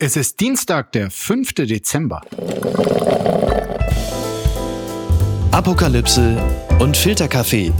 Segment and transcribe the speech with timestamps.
[0.00, 1.54] Es ist Dienstag, der 5.
[1.54, 2.20] Dezember.
[5.52, 6.36] Apokalypse
[6.80, 7.72] und Filterkaffee.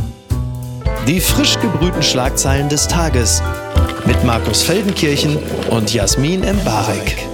[1.08, 3.42] Die frisch gebrühten Schlagzeilen des Tages
[4.06, 5.38] mit Markus Feldenkirchen
[5.70, 7.33] und Jasmin Embarek.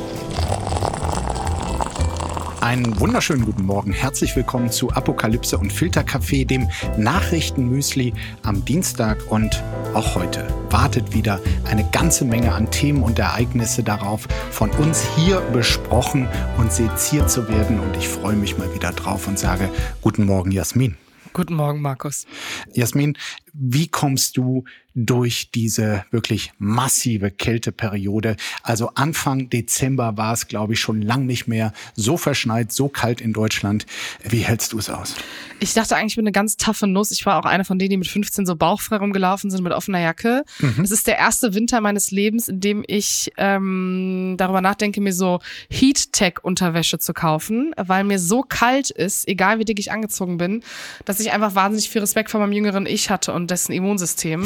[2.61, 3.91] Einen wunderschönen guten Morgen.
[3.91, 6.69] Herzlich willkommen zu Apokalypse und Filterkaffee, dem
[6.99, 9.63] Nachrichtenmüsli am Dienstag und
[9.95, 15.41] auch heute wartet wieder eine ganze Menge an Themen und Ereignisse darauf, von uns hier
[15.41, 16.29] besprochen
[16.59, 17.81] und seziert zu werden.
[17.81, 19.71] Und ich freue mich mal wieder drauf und sage
[20.03, 20.99] guten Morgen, Jasmin.
[21.33, 22.27] Guten Morgen, Markus.
[22.75, 23.17] Jasmin,
[23.53, 24.65] wie kommst du
[24.95, 28.37] durch diese wirklich massive Kälteperiode?
[28.63, 33.21] Also Anfang Dezember war es, glaube ich, schon lang nicht mehr so verschneit, so kalt
[33.21, 33.87] in Deutschland.
[34.29, 35.15] Wie hältst du es aus?
[35.61, 37.11] Ich dachte eigentlich, ich bin eine ganz taffe Nuss.
[37.11, 40.01] Ich war auch eine von denen, die mit 15 so bauchfrei rumgelaufen sind mit offener
[40.01, 40.45] Jacke.
[40.59, 40.83] Mhm.
[40.83, 45.41] Es ist der erste Winter meines Lebens, in dem ich ähm, darüber nachdenke, mir so
[45.71, 50.63] Heat-Tech-Unterwäsche zu kaufen, weil mir so kalt ist, egal wie dick ich angezogen bin,
[51.05, 54.45] dass ich einfach wahnsinnig viel Respekt vor meinem jüngeren Ich hatte und dessen Immunsystem.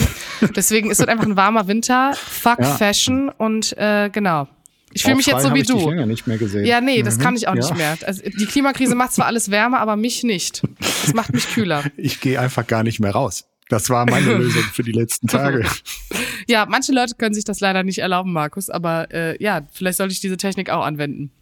[0.56, 2.74] Deswegen ist es einfach ein warmer Winter, fuck ja.
[2.76, 4.48] Fashion und äh, genau.
[4.94, 5.74] Ich fühle mich jetzt so wie ich du.
[5.74, 6.64] Dich länger nicht mehr gesehen.
[6.64, 7.22] Ja, nee, das mhm.
[7.22, 7.60] kann ich auch ja.
[7.60, 7.96] nicht mehr.
[8.06, 10.62] Also die Klimakrise macht zwar alles wärmer, aber mich nicht.
[10.78, 11.82] Das macht mich kühler.
[11.96, 13.44] Ich gehe einfach gar nicht mehr raus.
[13.68, 15.64] Das war meine Lösung für die letzten Tage.
[16.48, 20.12] ja, manche Leute können sich das leider nicht erlauben, Markus, aber äh, ja, vielleicht sollte
[20.12, 21.32] ich diese Technik auch anwenden.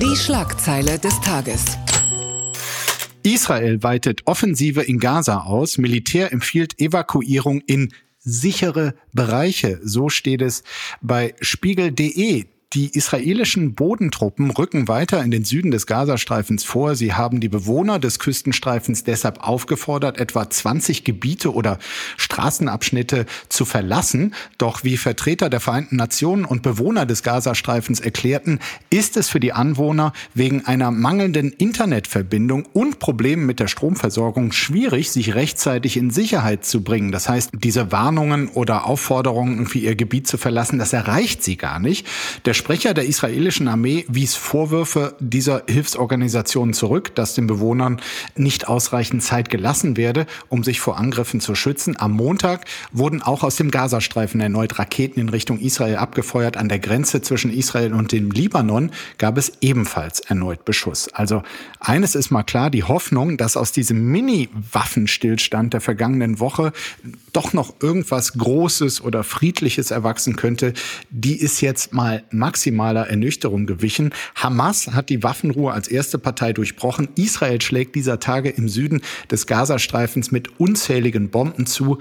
[0.00, 1.78] Die Schlagzeile des Tages.
[3.22, 5.78] Israel weitet Offensive in Gaza aus.
[5.78, 9.80] Militär empfiehlt Evakuierung in sichere Bereiche.
[9.82, 10.62] So steht es
[11.00, 12.46] bei spiegel.de.
[12.74, 16.96] Die israelischen Bodentruppen rücken weiter in den Süden des Gazastreifens vor.
[16.96, 21.78] Sie haben die Bewohner des Küstenstreifens deshalb aufgefordert, etwa 20 Gebiete oder
[22.18, 24.34] Straßenabschnitte zu verlassen.
[24.58, 28.58] Doch wie Vertreter der Vereinten Nationen und Bewohner des Gazastreifens erklärten,
[28.90, 35.10] ist es für die Anwohner wegen einer mangelnden Internetverbindung und Problemen mit der Stromversorgung schwierig,
[35.10, 37.12] sich rechtzeitig in Sicherheit zu bringen.
[37.12, 41.78] Das heißt, diese Warnungen oder Aufforderungen, irgendwie ihr Gebiet zu verlassen, das erreicht sie gar
[41.78, 42.06] nicht.
[42.44, 48.00] Der Sprecher der israelischen Armee wies Vorwürfe dieser Hilfsorganisationen zurück, dass den Bewohnern
[48.36, 51.96] nicht ausreichend Zeit gelassen werde, um sich vor Angriffen zu schützen.
[51.98, 56.56] Am Montag wurden auch aus dem Gazastreifen erneut Raketen in Richtung Israel abgefeuert.
[56.56, 61.08] An der Grenze zwischen Israel und dem Libanon gab es ebenfalls erneut Beschuss.
[61.14, 61.44] Also
[61.78, 66.72] eines ist mal klar, die Hoffnung, dass aus diesem Mini-Waffenstillstand der vergangenen Woche
[67.32, 70.74] doch noch irgendwas Großes oder Friedliches erwachsen könnte,
[71.10, 74.14] die ist jetzt mal maximaler Ernüchterung gewichen.
[74.34, 77.10] Hamas hat die Waffenruhe als erste Partei durchbrochen.
[77.14, 81.98] Israel schlägt dieser Tage im Süden des Gazastreifens mit unzähligen Bomben zu.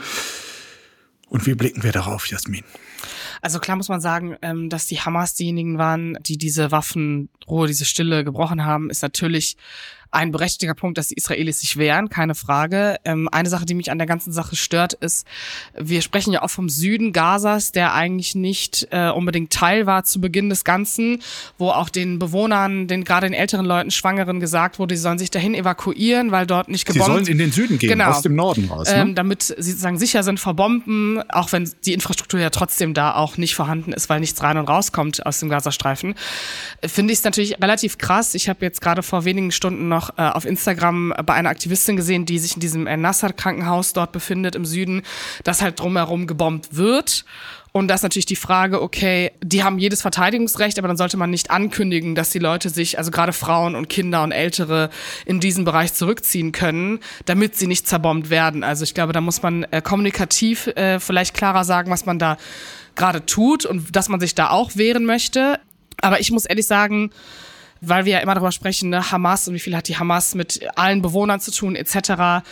[1.28, 2.64] Und wie blicken wir darauf, Jasmin?
[3.42, 7.84] Also klar muss man sagen, ähm, dass die Hamas diejenigen waren, die diese Waffenruhe, diese
[7.84, 9.58] Stille gebrochen haben, ist natürlich
[10.12, 12.98] ein berechtigter Punkt, dass die Israelis sich wehren, keine Frage.
[13.06, 15.28] Ähm, eine Sache, die mich an der ganzen Sache stört, ist,
[15.78, 20.22] wir sprechen ja auch vom Süden Gazas, der eigentlich nicht äh, unbedingt Teil war zu
[20.22, 21.22] Beginn des Ganzen,
[21.58, 25.32] wo auch den Bewohnern, den gerade den älteren Leuten, Schwangeren gesagt wurde, sie sollen sich
[25.32, 27.06] dahin evakuieren, weil dort nicht gebombt...
[27.06, 28.12] Sie sollen in den Süden gehen, genau.
[28.12, 28.90] aus dem Norden raus.
[28.90, 28.96] Ne?
[28.96, 33.16] Ähm, damit sie sozusagen sicher sind vor Bomben, auch wenn die Infrastruktur ja trotzdem da
[33.16, 36.16] auch nicht vorhanden ist, weil nichts rein und rauskommt aus dem Gazastreifen.
[36.86, 38.36] Finde ich es natürlich relativ krass.
[38.36, 41.98] Ich habe jetzt gerade vor wenigen Stunden noch noch äh, auf Instagram bei einer Aktivistin
[41.98, 45.02] gesehen, die sich in diesem Nasser-Krankenhaus dort befindet im Süden,
[45.44, 47.26] das halt drumherum gebombt wird.
[47.78, 51.30] Und das ist natürlich die Frage, okay, die haben jedes Verteidigungsrecht, aber dann sollte man
[51.30, 54.90] nicht ankündigen, dass die Leute sich, also gerade Frauen und Kinder und Ältere,
[55.26, 58.64] in diesen Bereich zurückziehen können, damit sie nicht zerbombt werden.
[58.64, 62.38] Also ich glaube, da muss man äh, kommunikativ äh, vielleicht klarer sagen, was man da
[62.96, 65.60] gerade tut und dass man sich da auch wehren möchte.
[66.02, 67.12] Aber ich muss ehrlich sagen,
[67.82, 70.62] weil wir ja immer darüber sprechen, ne, Hamas und wie viel hat die Hamas mit
[70.78, 72.44] allen Bewohnern zu tun, etc.,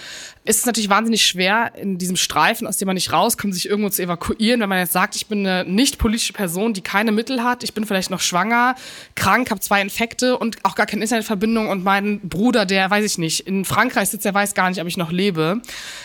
[0.46, 3.90] ist es natürlich wahnsinnig schwer, in diesem Streifen, aus dem man nicht rauskommt, sich irgendwo
[3.90, 7.44] zu evakuieren, wenn man jetzt sagt, ich bin eine nicht politische Person, die keine Mittel
[7.44, 8.75] hat, ich bin vielleicht noch schwanger,
[9.16, 13.17] krank, habe zwei Infekte und auch gar keine Internetverbindung und mein Bruder, der, weiß ich
[13.17, 15.61] nicht, in Frankreich sitzt, der weiß gar nicht, ob ich noch lebe.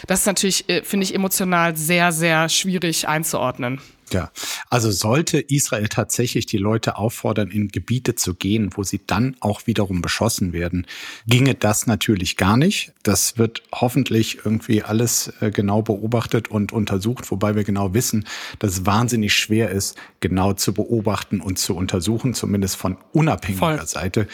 [0.07, 3.79] Das ist natürlich, äh, finde ich, emotional sehr, sehr schwierig einzuordnen.
[4.13, 4.31] Ja,
[4.69, 9.67] also sollte Israel tatsächlich die Leute auffordern, in Gebiete zu gehen, wo sie dann auch
[9.67, 10.87] wiederum beschossen werden,
[11.27, 12.93] ginge das natürlich gar nicht.
[13.03, 18.27] Das wird hoffentlich irgendwie alles äh, genau beobachtet und untersucht, wobei wir genau wissen,
[18.59, 23.87] dass es wahnsinnig schwer ist, genau zu beobachten und zu untersuchen, zumindest von unabhängiger Voll.
[23.87, 24.27] Seite.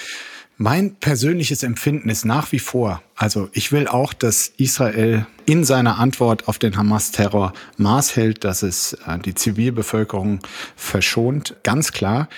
[0.58, 5.98] Mein persönliches Empfinden ist nach wie vor, also ich will auch, dass Israel in seiner
[5.98, 10.40] Antwort auf den Hamas-Terror Maß hält, dass es äh, die Zivilbevölkerung
[10.74, 12.30] verschont, ganz klar.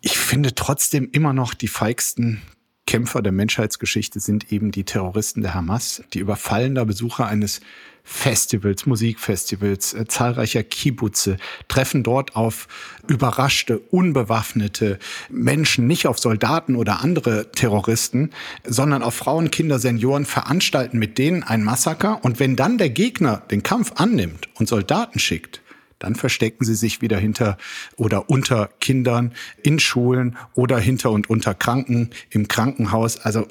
[0.00, 2.40] Ich finde trotzdem immer noch die feigsten
[2.88, 7.60] Kämpfer der Menschheitsgeschichte sind eben die Terroristen der Hamas, die überfallen da Besucher eines
[8.02, 11.36] Festivals, Musikfestivals, äh, zahlreicher Kibbutze,
[11.68, 12.66] treffen dort auf
[13.06, 14.98] überraschte, unbewaffnete
[15.28, 18.30] Menschen, nicht auf Soldaten oder andere Terroristen,
[18.64, 22.24] sondern auf Frauen, Kinder, Senioren, veranstalten mit denen ein Massaker.
[22.24, 25.60] Und wenn dann der Gegner den Kampf annimmt und Soldaten schickt,
[25.98, 27.56] dann verstecken sie sich wieder hinter
[27.96, 33.18] oder unter Kindern in Schulen oder hinter und unter Kranken im Krankenhaus.
[33.18, 33.46] Also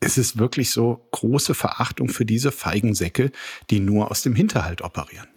[0.00, 3.32] es ist wirklich so große Verachtung für diese feigen Säcke,
[3.70, 5.28] die nur aus dem Hinterhalt operieren.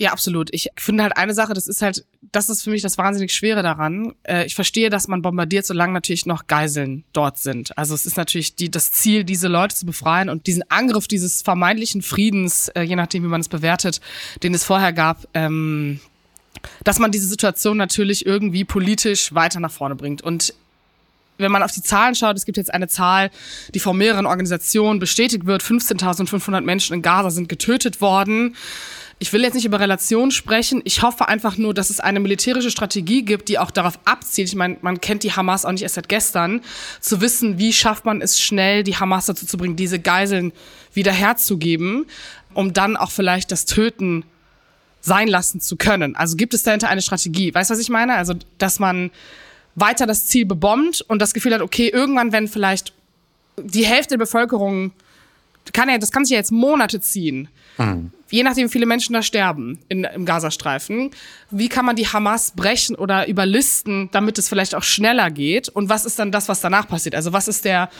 [0.00, 0.48] Ja, absolut.
[0.54, 3.62] Ich finde halt eine Sache, das ist halt, das ist für mich das wahnsinnig Schwere
[3.62, 4.14] daran.
[4.22, 7.76] Äh, ich verstehe, dass man bombardiert, solange natürlich noch Geiseln dort sind.
[7.76, 11.42] Also es ist natürlich die, das Ziel, diese Leute zu befreien und diesen Angriff dieses
[11.42, 14.00] vermeintlichen Friedens, äh, je nachdem, wie man es bewertet,
[14.42, 16.00] den es vorher gab, ähm,
[16.82, 20.22] dass man diese Situation natürlich irgendwie politisch weiter nach vorne bringt.
[20.22, 20.54] Und
[21.36, 23.30] wenn man auf die Zahlen schaut, es gibt jetzt eine Zahl,
[23.74, 28.56] die von mehreren Organisationen bestätigt wird, 15.500 Menschen in Gaza sind getötet worden.
[29.22, 30.80] Ich will jetzt nicht über Relationen sprechen.
[30.84, 34.48] Ich hoffe einfach nur, dass es eine militärische Strategie gibt, die auch darauf abzielt.
[34.48, 36.62] Ich meine, man kennt die Hamas auch nicht erst seit gestern,
[37.00, 40.52] zu wissen, wie schafft man es schnell, die Hamas dazu zu bringen, diese Geiseln
[40.94, 42.06] wieder herzugeben,
[42.54, 44.24] um dann auch vielleicht das Töten
[45.02, 46.16] sein lassen zu können.
[46.16, 47.52] Also gibt es dahinter eine Strategie?
[47.52, 48.14] Weißt du, was ich meine?
[48.14, 49.10] Also, dass man
[49.74, 52.94] weiter das Ziel bebombt und das Gefühl hat, okay, irgendwann, wenn vielleicht
[53.58, 54.92] die Hälfte der Bevölkerung,
[55.74, 59.12] kann ja, das kann sich ja jetzt Monate ziehen, mhm je nachdem, wie viele Menschen
[59.12, 61.10] da sterben in, im Gazastreifen,
[61.50, 65.68] wie kann man die Hamas brechen oder überlisten, damit es vielleicht auch schneller geht?
[65.68, 67.14] Und was ist dann das, was danach passiert?
[67.14, 67.90] Also was ist der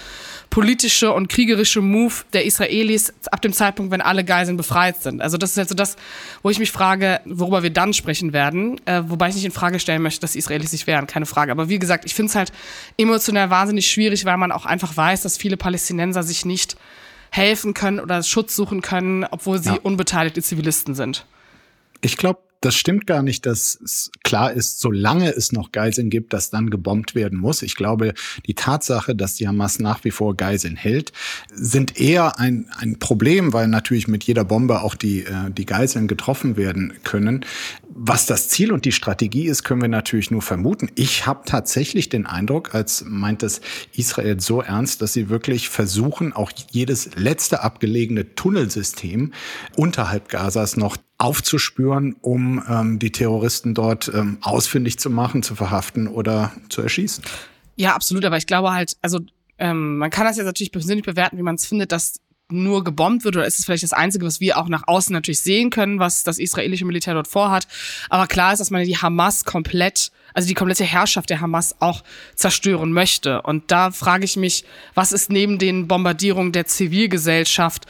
[0.48, 5.20] politische und kriegerische Move der Israelis ab dem Zeitpunkt, wenn alle Geiseln befreit sind?
[5.20, 5.96] Also das ist jetzt so das,
[6.42, 8.80] wo ich mich frage, worüber wir dann sprechen werden.
[8.86, 11.52] Äh, wobei ich nicht in Frage stellen möchte, dass die Israelis sich wehren, keine Frage.
[11.52, 12.52] Aber wie gesagt, ich finde es halt
[12.96, 16.76] emotional wahnsinnig schwierig, weil man auch einfach weiß, dass viele Palästinenser sich nicht
[17.30, 19.78] helfen können oder Schutz suchen können, obwohl sie ja.
[19.82, 21.26] unbeteiligte Zivilisten sind.
[22.00, 26.34] Ich glaube, das stimmt gar nicht, dass es klar ist, solange es noch Geiseln gibt,
[26.34, 27.62] dass dann gebombt werden muss.
[27.62, 28.12] Ich glaube,
[28.46, 31.12] die Tatsache, dass die Hamas nach wie vor Geiseln hält,
[31.50, 36.06] sind eher ein, ein Problem, weil natürlich mit jeder Bombe auch die, äh, die Geiseln
[36.06, 37.46] getroffen werden können.
[38.02, 40.90] Was das Ziel und die Strategie ist, können wir natürlich nur vermuten.
[40.94, 43.60] Ich habe tatsächlich den Eindruck, als meint es
[43.94, 49.34] Israel so ernst, dass sie wirklich versuchen, auch jedes letzte abgelegene Tunnelsystem
[49.76, 56.08] unterhalb Gazas noch aufzuspüren, um ähm, die Terroristen dort ähm, ausfindig zu machen, zu verhaften
[56.08, 57.22] oder zu erschießen.
[57.76, 58.24] Ja, absolut.
[58.24, 59.20] Aber ich glaube halt, also
[59.58, 62.14] ähm, man kann das jetzt natürlich persönlich bewerten, wie man es findet, dass
[62.52, 65.40] nur gebombt wird oder ist es vielleicht das Einzige, was wir auch nach außen natürlich
[65.40, 67.66] sehen können, was das israelische Militär dort vorhat.
[68.08, 72.02] Aber klar ist, dass man die Hamas komplett, also die komplette Herrschaft der Hamas auch
[72.34, 73.42] zerstören möchte.
[73.42, 74.64] Und da frage ich mich,
[74.94, 77.86] was ist neben den Bombardierungen der Zivilgesellschaft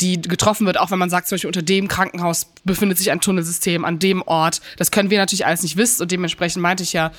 [0.00, 3.20] die getroffen wird, auch wenn man sagt, zum Beispiel unter dem Krankenhaus befindet sich ein
[3.20, 4.60] Tunnelsystem an dem Ort.
[4.76, 7.12] Das können wir natürlich alles nicht wissen und dementsprechend meinte ich ja,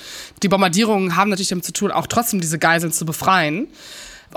[0.43, 3.67] die Bombardierungen haben natürlich damit zu tun, auch trotzdem diese Geiseln zu befreien.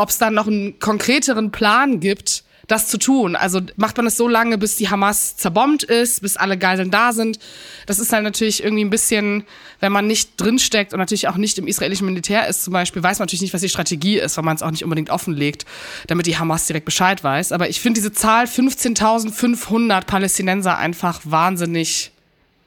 [0.01, 3.37] Ob es dann noch einen konkreteren Plan gibt, das zu tun.
[3.37, 7.13] Also macht man es so lange, bis die Hamas zerbombt ist, bis alle Geiseln da
[7.13, 7.39] sind.
[7.85, 9.45] Das ist dann natürlich irgendwie ein bisschen,
[9.81, 13.19] wenn man nicht drinsteckt und natürlich auch nicht im israelischen Militär ist zum Beispiel, weiß
[13.19, 15.67] man natürlich nicht, was die Strategie ist, weil man es auch nicht unbedingt offenlegt,
[16.07, 17.53] damit die Hamas direkt Bescheid weiß.
[17.53, 22.13] Aber ich finde diese Zahl 15.500 Palästinenser einfach wahnsinnig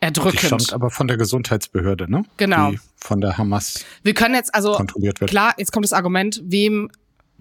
[0.02, 0.44] erdrückend.
[0.44, 2.26] Die stammt aber von der Gesundheitsbehörde, ne?
[2.38, 2.72] Genau.
[2.72, 5.32] Die von der Hamas Wir können jetzt also kontrolliert wird.
[5.32, 6.90] Klar, jetzt kommt das Argument, wem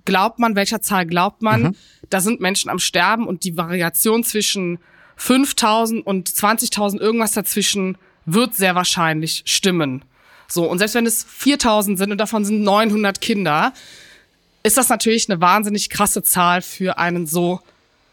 [0.04, 1.62] glaubt man, welcher Zahl glaubt man?
[1.62, 1.76] Mhm.
[2.10, 4.78] Da sind Menschen am Sterben und die Variation zwischen
[5.16, 10.04] 5000 und 20.000 irgendwas dazwischen wird sehr wahrscheinlich stimmen.
[10.48, 13.72] So, und selbst wenn es 4000 sind und davon sind 900 Kinder,
[14.62, 17.60] ist das natürlich eine wahnsinnig krasse Zahl für einen so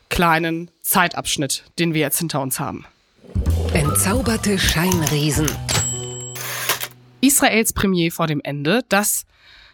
[0.09, 2.85] kleinen Zeitabschnitt, den wir jetzt hinter uns haben.
[3.73, 5.47] Entzauberte Scheinriesen.
[7.21, 9.25] Israels Premier vor dem Ende, das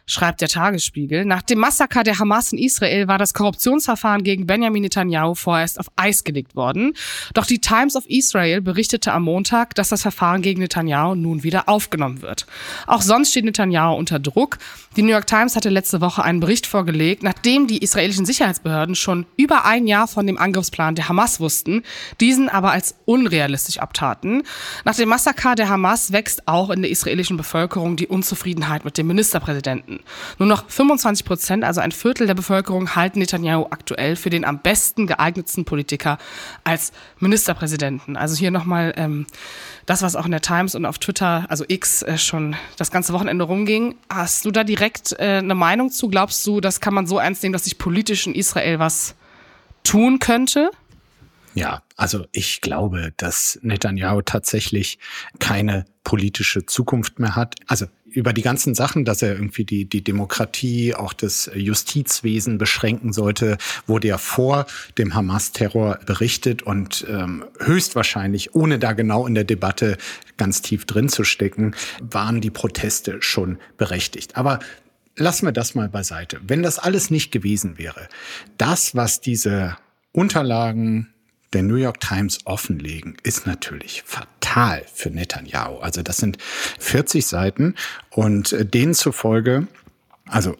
[0.05, 1.25] schreibt der Tagesspiegel.
[1.25, 5.87] Nach dem Massaker der Hamas in Israel war das Korruptionsverfahren gegen Benjamin Netanyahu vorerst auf
[5.95, 6.93] Eis gelegt worden.
[7.33, 11.67] Doch die Times of Israel berichtete am Montag, dass das Verfahren gegen Netanyahu nun wieder
[11.67, 12.45] aufgenommen wird.
[12.87, 14.57] Auch sonst steht Netanyahu unter Druck.
[14.95, 19.25] Die New York Times hatte letzte Woche einen Bericht vorgelegt, nachdem die israelischen Sicherheitsbehörden schon
[19.37, 21.83] über ein Jahr von dem Angriffsplan der Hamas wussten,
[22.21, 24.43] diesen aber als unrealistisch abtaten.
[24.83, 29.07] Nach dem Massaker der Hamas wächst auch in der israelischen Bevölkerung die Unzufriedenheit mit dem
[29.07, 29.94] Ministerpräsidenten.
[29.95, 30.03] Finden.
[30.37, 34.59] Nur noch 25 Prozent, also ein Viertel der Bevölkerung, halten Netanyahu aktuell für den am
[34.59, 36.17] besten geeignetsten Politiker
[36.63, 38.17] als Ministerpräsidenten.
[38.17, 39.25] Also hier nochmal ähm,
[39.85, 43.13] das, was auch in der Times und auf Twitter, also X, äh, schon das ganze
[43.13, 43.95] Wochenende rumging.
[44.09, 46.09] Hast du da direkt äh, eine Meinung zu?
[46.09, 49.15] Glaubst du, das kann man so ernst nehmen, dass sich politisch in Israel was
[49.83, 50.71] tun könnte?
[51.55, 54.99] Ja, also ich glaube, dass Netanyahu tatsächlich
[55.39, 57.55] keine politische Zukunft mehr hat.
[57.65, 63.13] Also über die ganzen Sachen, dass er irgendwie die, die Demokratie, auch das Justizwesen beschränken
[63.13, 63.57] sollte,
[63.87, 64.65] wurde ja vor
[64.97, 69.97] dem Hamas-Terror berichtet und ähm, höchstwahrscheinlich, ohne da genau in der Debatte
[70.35, 74.35] ganz tief drin zu stecken, waren die Proteste schon berechtigt.
[74.35, 74.59] Aber
[75.15, 76.41] lassen wir das mal beiseite.
[76.45, 78.09] Wenn das alles nicht gewesen wäre,
[78.57, 79.77] das, was diese
[80.11, 81.14] Unterlagen
[81.55, 85.77] der New York Times offenlegen, ist natürlich fatal für Netanyahu.
[85.77, 86.37] Also das sind
[86.79, 87.75] 40 Seiten
[88.09, 89.67] und äh, denen zufolge,
[90.27, 90.57] also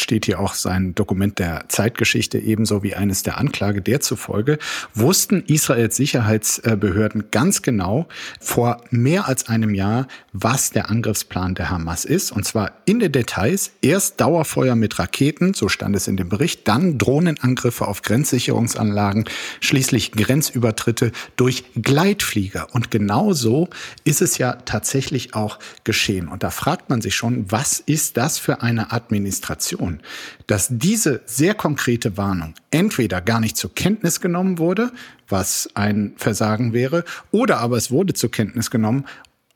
[0.00, 3.82] steht hier auch sein Dokument der Zeitgeschichte ebenso wie eines der Anklage.
[3.82, 4.58] Der zufolge
[4.94, 8.06] wussten Israels Sicherheitsbehörden ganz genau
[8.40, 12.32] vor mehr als einem Jahr, was der Angriffsplan der Hamas ist.
[12.32, 13.72] Und zwar in den Details.
[13.82, 19.24] Erst Dauerfeuer mit Raketen, so stand es in dem Bericht, dann Drohnenangriffe auf Grenzsicherungsanlagen,
[19.60, 22.68] schließlich Grenzübertritte durch Gleitflieger.
[22.72, 23.68] Und genau so
[24.04, 26.28] ist es ja tatsächlich auch geschehen.
[26.28, 29.87] Und da fragt man sich schon, was ist das für eine Administration?
[29.88, 30.00] Situation,
[30.46, 34.92] dass diese sehr konkrete Warnung entweder gar nicht zur Kenntnis genommen wurde,
[35.28, 39.04] was ein Versagen wäre, oder aber es wurde zur Kenntnis genommen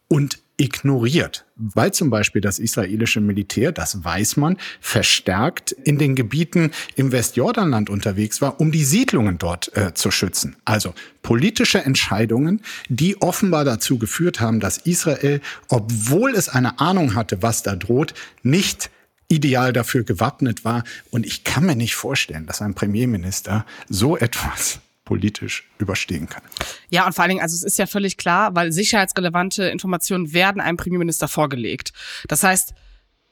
[0.08, 6.70] und ignoriert, weil zum Beispiel das israelische Militär, das weiß man, verstärkt in den Gebieten
[6.94, 10.56] im Westjordanland unterwegs war, um die Siedlungen dort äh, zu schützen.
[10.66, 17.42] Also politische Entscheidungen, die offenbar dazu geführt haben, dass Israel, obwohl es eine Ahnung hatte,
[17.42, 18.12] was da droht,
[18.42, 18.90] nicht
[19.32, 20.84] ideal dafür gewappnet war.
[21.10, 26.42] Und ich kann mir nicht vorstellen, dass ein Premierminister so etwas politisch überstehen kann.
[26.90, 30.60] Ja, und vor allen Dingen, also es ist ja völlig klar, weil sicherheitsrelevante Informationen werden
[30.60, 31.92] einem Premierminister vorgelegt.
[32.28, 32.74] Das heißt,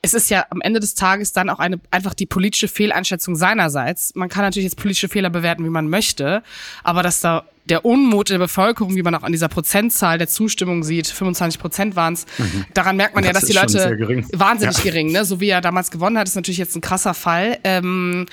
[0.02, 4.14] es ist ja am Ende des Tages dann auch eine, einfach die politische Fehleinschätzung seinerseits.
[4.14, 6.42] Man kann natürlich jetzt politische Fehler bewerten, wie man möchte,
[6.82, 10.28] aber dass da der Unmut in der Bevölkerung, wie man auch an dieser Prozentzahl der
[10.28, 12.66] Zustimmung sieht, 25 Prozent waren es, mhm.
[12.74, 14.26] daran merkt man das ja, dass die Leute gering.
[14.32, 14.82] wahnsinnig ja.
[14.82, 15.24] gering, ne?
[15.24, 17.58] so wie er damals gewonnen hat, ist natürlich jetzt ein krasser Fall.
[17.64, 18.26] Ähm,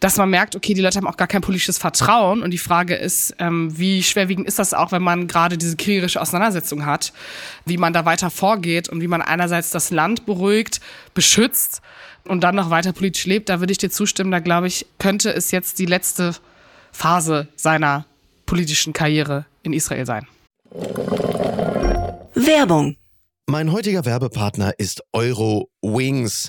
[0.00, 2.42] dass man merkt, okay, die Leute haben auch gar kein politisches Vertrauen.
[2.42, 6.20] Und die Frage ist, ähm, wie schwerwiegend ist das auch, wenn man gerade diese kriegerische
[6.20, 7.12] Auseinandersetzung hat,
[7.64, 10.80] wie man da weiter vorgeht und wie man einerseits das Land beruhigt,
[11.14, 11.82] beschützt
[12.24, 13.48] und dann noch weiter politisch lebt.
[13.48, 14.30] Da würde ich dir zustimmen.
[14.30, 16.34] Da glaube ich, könnte es jetzt die letzte
[16.92, 18.06] Phase seiner
[18.48, 20.26] politischen Karriere in Israel sein.
[22.34, 22.96] Werbung.
[23.46, 26.48] Mein heutiger Werbepartner ist Euro Wings.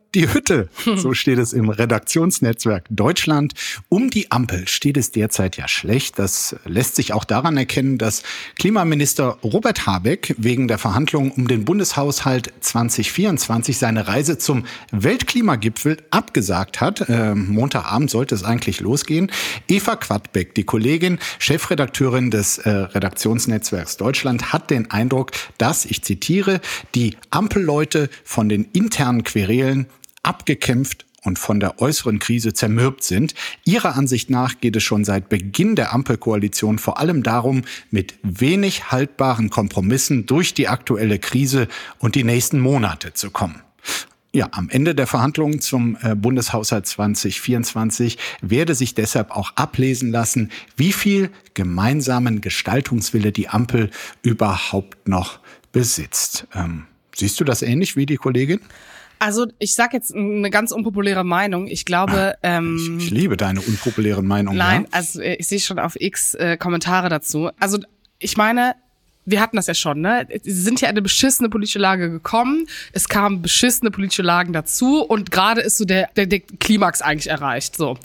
[0.15, 0.69] die Hütte.
[0.95, 3.53] So steht es im Redaktionsnetzwerk Deutschland.
[3.87, 6.19] Um die Ampel steht es derzeit ja schlecht.
[6.19, 8.23] Das lässt sich auch daran erkennen, dass
[8.57, 16.81] Klimaminister Robert Habeck wegen der Verhandlungen um den Bundeshaushalt 2024 seine Reise zum Weltklimagipfel abgesagt
[16.81, 17.09] hat.
[17.09, 19.31] Äh, Montagabend sollte es eigentlich losgehen.
[19.67, 26.59] Eva Quadbeck, die Kollegin, Chefredakteurin des äh, Redaktionsnetzwerks Deutschland, hat den Eindruck, dass, ich zitiere,
[26.95, 29.87] die Ampelleute von den internen Querelen
[30.23, 33.35] abgekämpft und von der äußeren Krise zermürbt sind.
[33.63, 38.91] Ihrer Ansicht nach geht es schon seit Beginn der Ampelkoalition vor allem darum, mit wenig
[38.91, 41.67] haltbaren Kompromissen durch die aktuelle Krise
[41.99, 43.61] und die nächsten Monate zu kommen.
[44.33, 50.51] Ja, am Ende der Verhandlungen zum äh, Bundeshaushalt 2024 werde sich deshalb auch ablesen lassen,
[50.77, 53.89] wie viel gemeinsamen Gestaltungswille die Ampel
[54.23, 55.41] überhaupt noch
[55.73, 56.47] besitzt.
[56.55, 58.61] Ähm, siehst du das ähnlich wie die Kollegin?
[59.21, 61.67] Also ich sag jetzt eine ganz unpopuläre Meinung.
[61.67, 64.57] Ich glaube, ähm, ich, ich liebe deine unpopulären Meinungen.
[64.57, 64.87] nein, Ja?
[64.91, 67.51] also äh, ich sehe schon auf X äh, Kommentare dazu.
[67.59, 67.77] Also
[68.17, 68.73] ich meine,
[69.25, 70.27] wir hatten das ja schon, ne?
[70.43, 72.65] Sie sind ja in eine beschissene politische Lage gekommen.
[72.93, 77.29] Es kamen beschissene politische Lagen dazu und gerade ist so der, der, der Klimax eigentlich
[77.29, 77.75] erreicht.
[77.77, 77.99] So.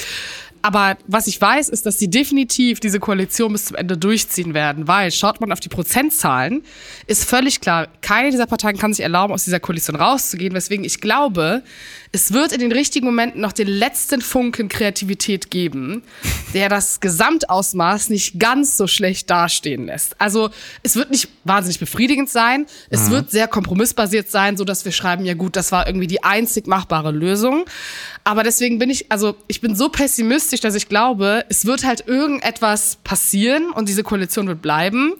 [0.67, 4.89] Aber was ich weiß, ist, dass sie definitiv diese Koalition bis zum Ende durchziehen werden,
[4.89, 6.65] weil schaut man auf die Prozentzahlen,
[7.07, 11.01] ist völlig klar, keine dieser Parteien kann sich erlauben, aus dieser Koalition rauszugehen, weswegen ich
[11.01, 11.63] glaube,
[12.11, 16.03] es wird in den richtigen Momenten noch den letzten Funken Kreativität geben,
[16.53, 20.21] der das Gesamtausmaß nicht ganz so schlecht dastehen lässt.
[20.21, 20.51] Also
[20.83, 25.25] es wird nicht wahnsinnig befriedigend sein, es wird sehr kompromissbasiert sein, so dass wir schreiben,
[25.25, 27.67] ja gut, das war irgendwie die einzig machbare Lösung.
[28.25, 32.07] Aber deswegen bin ich, also ich bin so pessimistisch, dass ich glaube, es wird halt
[32.07, 35.15] irgendetwas passieren und diese Koalition wird bleiben.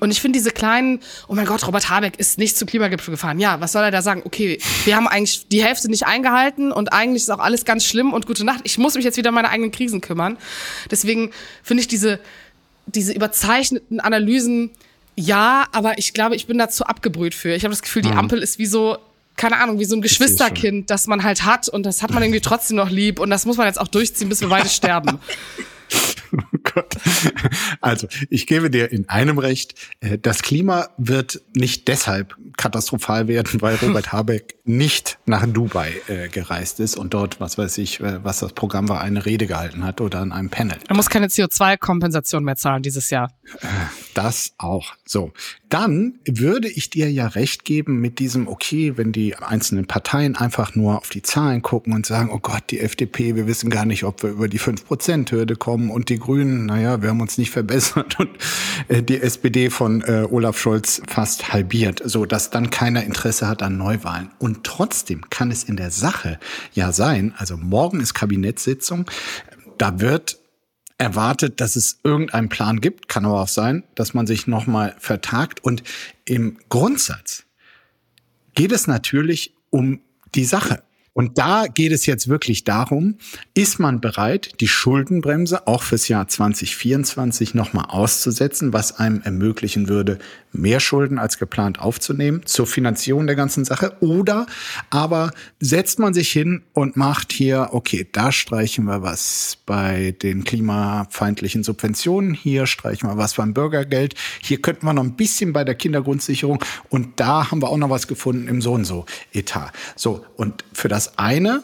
[0.00, 3.38] Und ich finde diese kleinen, oh mein Gott, Robert Habeck ist nicht zum Klimagipfel gefahren.
[3.38, 4.22] Ja, was soll er da sagen?
[4.24, 8.12] Okay, wir haben eigentlich die Hälfte nicht eingehalten und eigentlich ist auch alles ganz schlimm
[8.12, 8.60] und gute Nacht.
[8.64, 10.36] Ich muss mich jetzt wieder um meine eigenen Krisen kümmern.
[10.90, 11.30] Deswegen
[11.62, 12.18] finde ich diese,
[12.86, 14.70] diese überzeichneten Analysen,
[15.16, 17.54] ja, aber ich glaube, ich bin dazu abgebrüht für.
[17.54, 18.98] Ich habe das Gefühl, die Ampel ist wie so,
[19.36, 22.40] keine Ahnung, wie so ein Geschwisterkind, das man halt hat und das hat man irgendwie
[22.40, 25.18] trotzdem noch lieb und das muss man jetzt auch durchziehen, bis wir beide sterben.
[26.36, 26.96] Oh Gott.
[27.80, 33.60] Also, ich gebe dir in einem recht, äh, das Klima wird nicht deshalb katastrophal werden,
[33.60, 38.24] weil Robert Habeck nicht nach Dubai äh, gereist ist und dort, was weiß ich, äh,
[38.24, 40.78] was das Programm war, eine Rede gehalten hat oder an einem Panel.
[40.88, 43.30] Er muss keine CO2-Kompensation mehr zahlen dieses Jahr.
[44.14, 44.94] Das auch.
[45.04, 45.32] So.
[45.68, 50.74] Dann würde ich dir ja recht geben mit diesem, okay, wenn die einzelnen Parteien einfach
[50.74, 54.04] nur auf die Zahlen gucken und sagen, oh Gott, die FDP, wir wissen gar nicht,
[54.04, 58.18] ob wir über die 5%-Hürde kommen und die Grünen, naja, wir haben uns nicht verbessert
[58.20, 58.30] und
[58.88, 63.62] äh, die SPD von äh, Olaf Scholz fast halbiert, so dass dann keiner Interesse hat
[63.62, 64.30] an Neuwahlen.
[64.38, 66.38] Und trotzdem kann es in der Sache
[66.72, 69.10] ja sein, also morgen ist Kabinettssitzung,
[69.78, 70.38] da wird
[70.98, 73.08] erwartet, dass es irgendeinen Plan gibt.
[73.08, 75.62] Kann aber auch sein, dass man sich nochmal vertagt.
[75.64, 75.82] Und
[76.24, 77.44] im Grundsatz
[78.54, 80.00] geht es natürlich um
[80.34, 80.82] die Sache.
[81.14, 83.16] Und da geht es jetzt wirklich darum,
[83.54, 90.18] ist man bereit, die Schuldenbremse auch fürs Jahr 2024 nochmal auszusetzen, was einem ermöglichen würde,
[90.54, 93.96] mehr Schulden als geplant aufzunehmen zur Finanzierung der ganzen Sache?
[94.00, 94.46] Oder
[94.90, 100.44] aber setzt man sich hin und macht hier, okay, da streichen wir was bei den
[100.44, 105.64] klimafeindlichen Subventionen, hier streichen wir was beim Bürgergeld, hier könnten wir noch ein bisschen bei
[105.64, 109.72] der Kindergrundsicherung und da haben wir auch noch was gefunden im so und so Etat.
[109.96, 111.62] So, und für das eine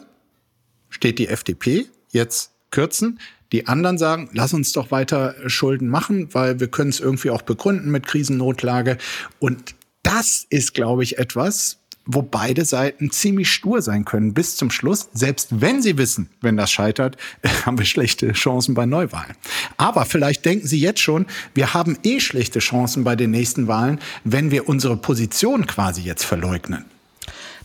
[0.89, 3.19] steht die FDP jetzt kürzen.
[3.51, 7.41] Die anderen sagen, lass uns doch weiter Schulden machen, weil wir können es irgendwie auch
[7.41, 8.97] begründen mit Krisennotlage.
[9.39, 14.71] Und das ist, glaube ich, etwas, wo beide Seiten ziemlich stur sein können bis zum
[14.71, 15.09] Schluss.
[15.13, 17.17] Selbst wenn sie wissen, wenn das scheitert,
[17.65, 19.35] haben wir schlechte Chancen bei Neuwahlen.
[19.77, 23.99] Aber vielleicht denken sie jetzt schon, wir haben eh schlechte Chancen bei den nächsten Wahlen,
[24.23, 26.85] wenn wir unsere Position quasi jetzt verleugnen.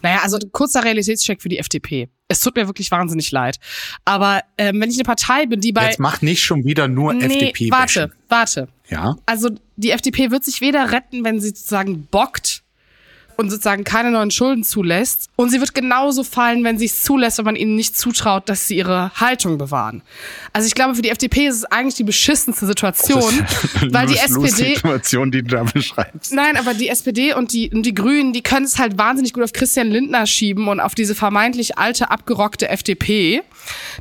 [0.03, 2.09] Naja, also kurzer Realitätscheck für die FDP.
[2.29, 3.57] Es tut mir wirklich wahnsinnig leid.
[4.05, 5.87] Aber ähm, wenn ich eine Partei bin, die bei...
[5.87, 7.71] Jetzt mach nicht schon wieder nur nee, FDP.
[7.71, 8.69] warte, warte.
[8.89, 9.17] Ja.
[9.27, 12.63] Also die FDP wird sich weder retten, wenn sie sozusagen bockt,
[13.37, 15.29] und sozusagen keine neuen Schulden zulässt.
[15.37, 18.67] Und sie wird genauso fallen, wenn sie es zulässt, wenn man ihnen nicht zutraut, dass
[18.67, 20.03] sie ihre Haltung bewahren.
[20.53, 23.47] Also ich glaube, für die FDP ist es eigentlich die beschissenste Situation,
[23.91, 24.75] weil die SPD.
[24.75, 26.33] Situation, die du da beschreibst.
[26.33, 29.45] Nein, aber die SPD und die, und die Grünen, die können es halt wahnsinnig gut
[29.45, 33.43] auf Christian Lindner schieben und auf diese vermeintlich alte, abgerockte FDP,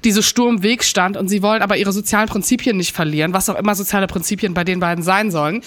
[0.04, 1.18] die so stur im Weg stand.
[1.18, 4.64] Und sie wollen aber ihre sozialen Prinzipien nicht verlieren, was auch immer soziale Prinzipien bei
[4.64, 5.62] den beiden sein sollen.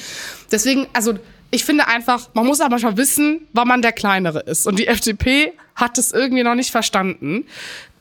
[0.50, 1.18] Deswegen, also
[1.50, 4.66] ich finde einfach, man muss aber manchmal wissen, wann man der Kleinere ist.
[4.66, 7.46] Und die FDP hat es irgendwie noch nicht verstanden.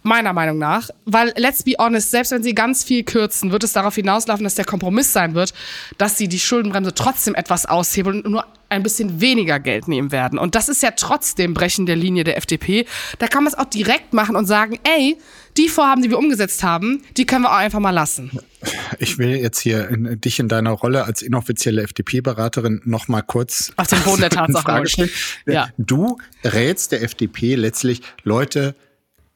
[0.07, 0.89] Meiner Meinung nach.
[1.05, 4.55] Weil, let's be honest, selbst wenn sie ganz viel kürzen, wird es darauf hinauslaufen, dass
[4.55, 5.53] der Kompromiss sein wird,
[5.97, 10.39] dass sie die Schuldenbremse trotzdem etwas aushebeln und nur ein bisschen weniger Geld nehmen werden.
[10.39, 12.85] Und das ist ja trotzdem Brechen der Linie der FDP.
[13.19, 15.17] Da kann man es auch direkt machen und sagen, ey,
[15.57, 18.31] die Vorhaben, die wir umgesetzt haben, die können wir auch einfach mal lassen.
[18.99, 23.73] Ich will jetzt hier in, dich in deiner Rolle als inoffizielle FDP-Beraterin noch mal kurz
[23.75, 25.09] auf den Boden der Tatsachen stellen.
[25.45, 25.69] Ja.
[25.77, 28.75] Du rätst der FDP letztlich, Leute,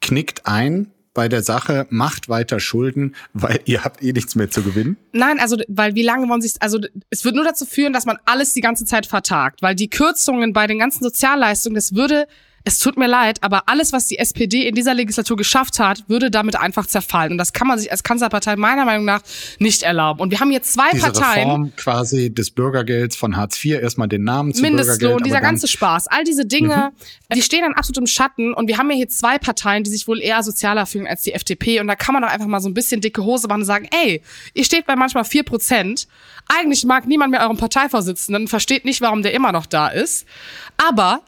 [0.02, 4.64] knickt ein, bei der Sache, macht weiter Schulden, weil ihr habt eh nichts mehr zu
[4.64, 4.98] gewinnen?
[5.12, 8.18] Nein, also weil wie lange wollen sie also es wird nur dazu führen, dass man
[8.26, 12.28] alles die ganze Zeit vertagt, weil die Kürzungen bei den ganzen Sozialleistungen, das würde
[12.64, 16.30] es tut mir leid, aber alles, was die SPD in dieser Legislatur geschafft hat, würde
[16.30, 17.34] damit einfach zerfallen.
[17.34, 19.22] Und das kann man sich als Kanzlerpartei meiner Meinung nach
[19.60, 20.22] nicht erlauben.
[20.22, 21.48] Und wir haben hier zwei Diese Parteien.
[21.48, 26.08] Reform quasi des Bürgergelds von Hartz IV, erstmal den Namen zu Mindestlohn, dieser ganze Spaß,
[26.08, 26.92] all diese Dinge,
[27.30, 27.36] mhm.
[27.36, 28.54] die stehen dann absolut im Schatten.
[28.54, 31.34] Und wir haben ja hier zwei Parteien, die sich wohl eher sozialer fühlen als die
[31.34, 31.80] FDP.
[31.80, 33.88] Und da kann man doch einfach mal so ein bisschen dicke Hose machen und sagen,
[33.92, 34.22] ey,
[34.54, 36.08] ihr steht bei manchmal vier Prozent.
[36.48, 40.26] Eigentlich mag niemand mehr euren Parteivorsitzenden, versteht nicht, warum der immer noch da ist.
[40.78, 41.22] Aber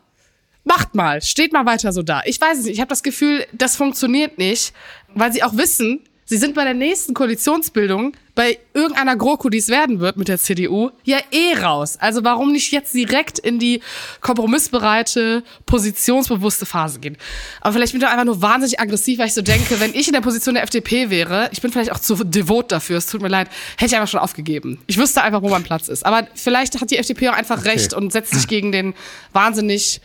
[0.64, 2.22] macht mal, steht mal weiter so da.
[2.26, 4.74] Ich weiß es nicht, ich habe das Gefühl, das funktioniert nicht,
[5.14, 9.70] weil sie auch wissen, sie sind bei der nächsten Koalitionsbildung bei irgendeiner GroKo, die es
[9.70, 11.98] werden wird mit der CDU, ja eh raus.
[12.00, 13.82] Also warum nicht jetzt direkt in die
[14.22, 17.18] kompromissbereite, positionsbewusste Phase gehen?
[17.62, 20.14] Aber vielleicht bin ich einfach nur wahnsinnig aggressiv, weil ich so denke, wenn ich in
[20.14, 23.28] der Position der FDP wäre, ich bin vielleicht auch zu devot dafür, es tut mir
[23.28, 24.80] leid, hätte ich einfach schon aufgegeben.
[24.88, 26.04] Ich wüsste einfach, wo mein Platz ist.
[26.04, 27.70] Aber vielleicht hat die FDP auch einfach okay.
[27.70, 28.96] recht und setzt sich gegen den
[29.32, 30.02] wahnsinnig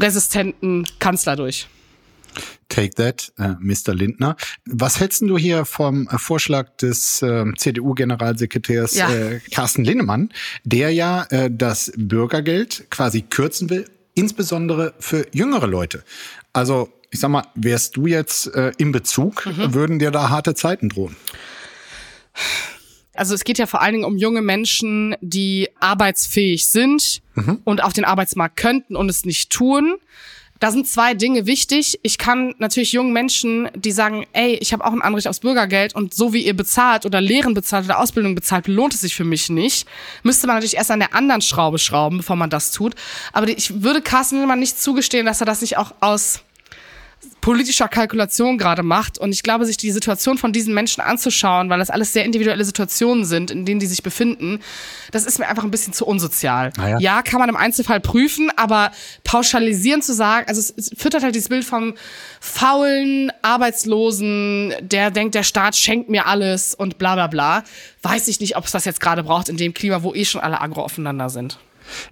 [0.00, 1.68] resistenten Kanzler durch.
[2.68, 3.94] Take that, äh, Mr.
[3.94, 4.36] Lindner.
[4.66, 9.08] Was hältst du hier vom äh, Vorschlag des äh, CDU-Generalsekretärs ja.
[9.50, 10.30] Carsten Linnemann,
[10.64, 16.04] der ja äh, das Bürgergeld quasi kürzen will, insbesondere für jüngere Leute?
[16.52, 19.72] Also, ich sag mal, wärst du jetzt äh, im Bezug, mhm.
[19.72, 21.16] würden dir da harte Zeiten drohen?
[23.18, 27.60] Also es geht ja vor allen Dingen um junge Menschen, die arbeitsfähig sind mhm.
[27.64, 29.96] und auf den Arbeitsmarkt könnten und es nicht tun.
[30.60, 32.00] Da sind zwei Dinge wichtig.
[32.02, 35.94] Ich kann natürlich jungen Menschen, die sagen, ey, ich habe auch ein Anrecht aufs Bürgergeld
[35.94, 39.24] und so wie ihr bezahlt oder Lehren bezahlt oder Ausbildung bezahlt, lohnt es sich für
[39.24, 39.86] mich nicht.
[40.24, 42.96] Müsste man natürlich erst an der anderen Schraube schrauben, bevor man das tut.
[43.32, 46.40] Aber ich würde Carsten Lindemann nicht zugestehen, dass er das nicht auch aus
[47.40, 49.18] politischer Kalkulation gerade macht.
[49.18, 52.64] Und ich glaube, sich die Situation von diesen Menschen anzuschauen, weil das alles sehr individuelle
[52.64, 54.60] Situationen sind, in denen die sich befinden,
[55.12, 56.72] das ist mir einfach ein bisschen zu unsozial.
[56.78, 56.98] Ja.
[56.98, 57.22] ja.
[57.22, 58.90] kann man im Einzelfall prüfen, aber
[59.24, 61.94] pauschalisieren zu sagen, also es, es füttert halt dieses Bild vom
[62.40, 67.64] faulen Arbeitslosen, der denkt, der Staat schenkt mir alles und bla bla bla.
[68.02, 70.40] Weiß ich nicht, ob es das jetzt gerade braucht in dem Klima, wo eh schon
[70.40, 71.58] alle agro aufeinander sind.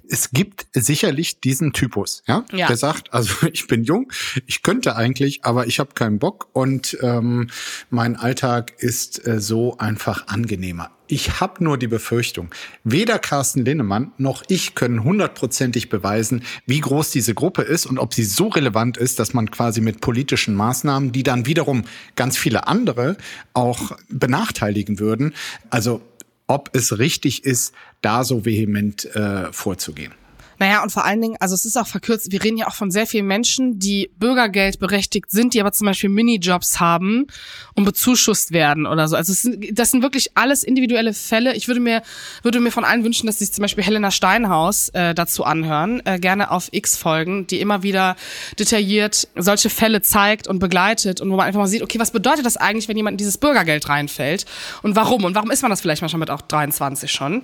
[0.08, 2.66] Es gibt sicherlich diesen Typus, ja, ja.
[2.66, 4.12] der sagt, also ich bin jung,
[4.46, 7.48] ich könnte eigentlich, aber ich habe keinen Bock und ähm,
[7.90, 10.90] mein Alltag ist äh, so einfach angenehmer.
[11.08, 12.50] Ich habe nur die Befürchtung,
[12.82, 18.12] weder Carsten Linnemann noch ich können hundertprozentig beweisen, wie groß diese Gruppe ist und ob
[18.12, 21.84] sie so relevant ist, dass man quasi mit politischen Maßnahmen, die dann wiederum
[22.16, 23.16] ganz viele andere
[23.52, 25.34] auch benachteiligen würden,
[25.70, 26.02] also
[26.46, 30.12] ob es richtig ist, da so vehement äh, vorzugehen.
[30.58, 32.90] Naja, und vor allen Dingen, also es ist auch verkürzt, wir reden ja auch von
[32.90, 37.26] sehr vielen Menschen, die Bürgergeld berechtigt sind, die aber zum Beispiel Minijobs haben
[37.74, 39.16] und bezuschusst werden oder so.
[39.16, 41.54] Also es sind, das sind wirklich alles individuelle Fälle.
[41.54, 42.02] Ich würde mir,
[42.42, 46.18] würde mir von allen wünschen, dass sich zum Beispiel Helena Steinhaus äh, dazu anhören, äh,
[46.18, 48.16] gerne auf X folgen, die immer wieder
[48.58, 52.46] detailliert solche Fälle zeigt und begleitet und wo man einfach mal sieht, okay, was bedeutet
[52.46, 54.46] das eigentlich, wenn jemand in dieses Bürgergeld reinfällt
[54.82, 55.24] und warum?
[55.24, 57.42] Und warum ist man das vielleicht manchmal mit auch 23 schon?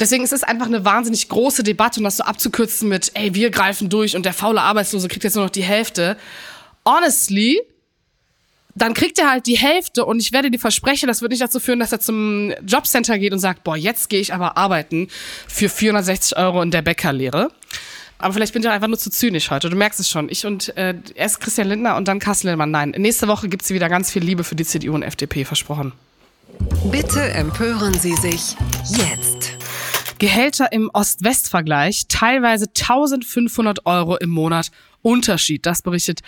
[0.00, 3.34] Deswegen ist es einfach eine wahnsinnig große Debatte und das so abzu abzukürzen mit, ey,
[3.34, 6.16] wir greifen durch und der faule Arbeitslose kriegt jetzt nur noch die Hälfte.
[6.84, 7.60] Honestly,
[8.74, 11.58] dann kriegt er halt die Hälfte und ich werde dir versprechen, das wird nicht dazu
[11.60, 15.08] führen, dass er zum Jobcenter geht und sagt, boah, jetzt gehe ich aber arbeiten
[15.48, 17.50] für 460 Euro in der Bäckerlehre.
[18.18, 19.68] Aber vielleicht bin ich auch einfach nur zu zynisch heute.
[19.68, 20.30] Du merkst es schon.
[20.30, 22.70] Ich und äh, erst Christian Lindner und dann Carsten Lindmann.
[22.70, 25.92] Nein, nächste Woche gibt es wieder ganz viel Liebe für die CDU und FDP, versprochen.
[26.90, 28.56] Bitte empören Sie sich
[28.88, 29.35] jetzt.
[30.18, 34.70] Gehälter im Ost-West-Vergleich teilweise 1500 Euro im Monat
[35.06, 35.64] Unterschied.
[35.64, 36.22] Das berichtet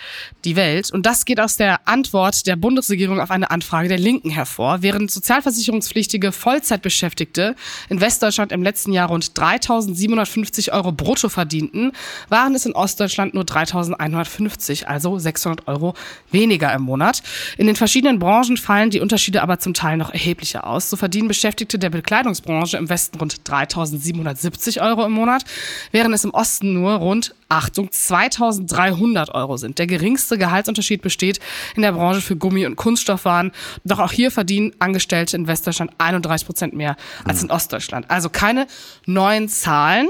[0.45, 0.89] die Welt.
[0.89, 4.81] Und das geht aus der Antwort der Bundesregierung auf eine Anfrage der Linken hervor.
[4.81, 7.57] Während sozialversicherungspflichtige Vollzeitbeschäftigte
[7.89, 11.91] in Westdeutschland im letzten Jahr rund 3.750 Euro brutto verdienten,
[12.29, 15.93] waren es in Ostdeutschland nur 3.150, also 600 Euro
[16.31, 17.21] weniger im Monat.
[17.57, 20.89] In den verschiedenen Branchen fallen die Unterschiede aber zum Teil noch erheblicher aus.
[20.89, 25.43] So verdienen Beschäftigte der Bekleidungsbranche im Westen rund 3.770 Euro im Monat,
[25.91, 29.79] während es im Osten nur rund Achtung, 2300 Euro sind.
[29.79, 31.39] Der geringste Gehaltsunterschied besteht
[31.75, 33.51] in der Branche für Gummi- und Kunststoffwaren.
[33.83, 38.09] Doch auch hier verdienen Angestellte in Westdeutschland 31 Prozent mehr als in Ostdeutschland.
[38.09, 38.67] Also keine
[39.05, 40.09] neuen Zahlen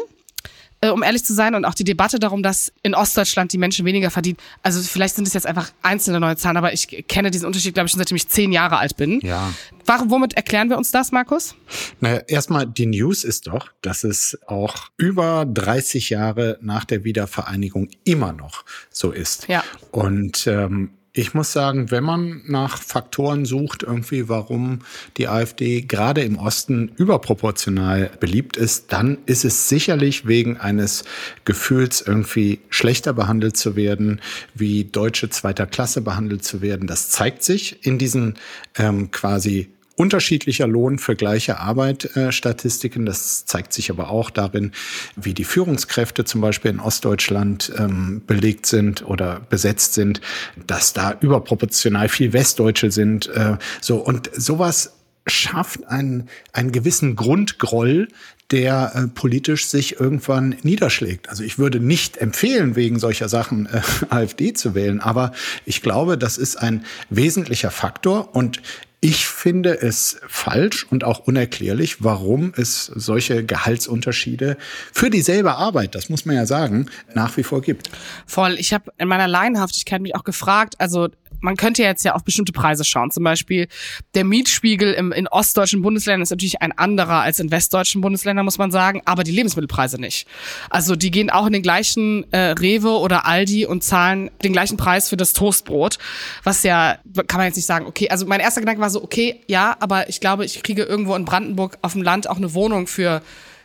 [0.82, 3.86] äh, um ehrlich zu sein, und auch die Debatte darum, dass in Ostdeutschland die Menschen
[3.86, 4.38] weniger verdienen.
[4.63, 7.88] Also vielleicht sind es jetzt einfach einzelne neue Zahlen, aber ich kenne diesen Unterschied, glaube
[7.88, 9.19] ich, schon seitdem ich zehn Jahre alt bin.
[9.21, 9.54] Ja.
[9.89, 11.56] Warum, womit erklären wir uns das, Markus?
[11.99, 17.89] Naja, erstmal die News ist doch, dass es auch über 30 Jahre nach der Wiedervereinigung
[18.04, 19.47] immer noch so ist.
[19.47, 19.63] Ja.
[19.89, 24.82] Und ähm, ich muss sagen, wenn man nach Faktoren sucht, irgendwie, warum
[25.17, 31.04] die AfD gerade im Osten überproportional beliebt ist, dann ist es sicherlich wegen eines
[31.45, 34.21] Gefühls, irgendwie schlechter behandelt zu werden,
[34.54, 36.86] wie Deutsche zweiter Klasse behandelt zu werden.
[36.86, 38.36] Das zeigt sich in diesen
[38.78, 39.69] ähm, quasi
[40.00, 43.06] unterschiedlicher Lohn für gleiche Arbeit äh, Statistiken.
[43.06, 44.72] Das zeigt sich aber auch darin,
[45.18, 50.22] wie die Führungskräfte zum Beispiel in Ostdeutschland ähm, belegt sind oder besetzt sind,
[50.66, 53.28] dass da überproportional viel Westdeutsche sind.
[53.28, 54.94] Äh, so und sowas
[55.28, 58.08] schafft einen, einen gewissen Grundgroll,
[58.52, 61.30] der äh, politisch sich irgendwann niederschlägt.
[61.30, 65.34] Also ich würde nicht empfehlen, wegen solcher Sachen äh, AfD zu wählen, aber
[65.66, 68.62] ich glaube, das ist ein wesentlicher Faktor und
[69.02, 74.58] ich finde es falsch und auch unerklärlich, warum es solche Gehaltsunterschiede
[74.92, 77.90] für dieselbe Arbeit, das muss man ja sagen, nach wie vor gibt.
[78.26, 78.56] Voll.
[78.60, 81.08] Ich habe in meiner Laienhaftigkeit mich auch gefragt, also
[81.41, 83.12] man könnte jetzt ja auf bestimmte Preise schauen.
[83.12, 83.67] Zum Beispiel
[84.15, 88.58] der Mietspiegel im, in ostdeutschen Bundesländern ist natürlich ein anderer als in westdeutschen Bundesländern, muss
[88.58, 90.28] man sagen, aber die Lebensmittelpreise nicht.
[90.69, 94.78] Also die gehen auch in den gleichen äh, Rewe oder Aldi und zahlen den gleichen
[94.78, 95.97] Preis für das Toastbrot,
[96.43, 96.97] was ja,
[97.28, 100.10] kann man jetzt nicht sagen, okay, also mein erster Gedanke war so, okay, ja, aber
[100.10, 103.21] ich glaube, ich kriege irgendwo in Brandenburg auf dem Land auch eine Wohnung für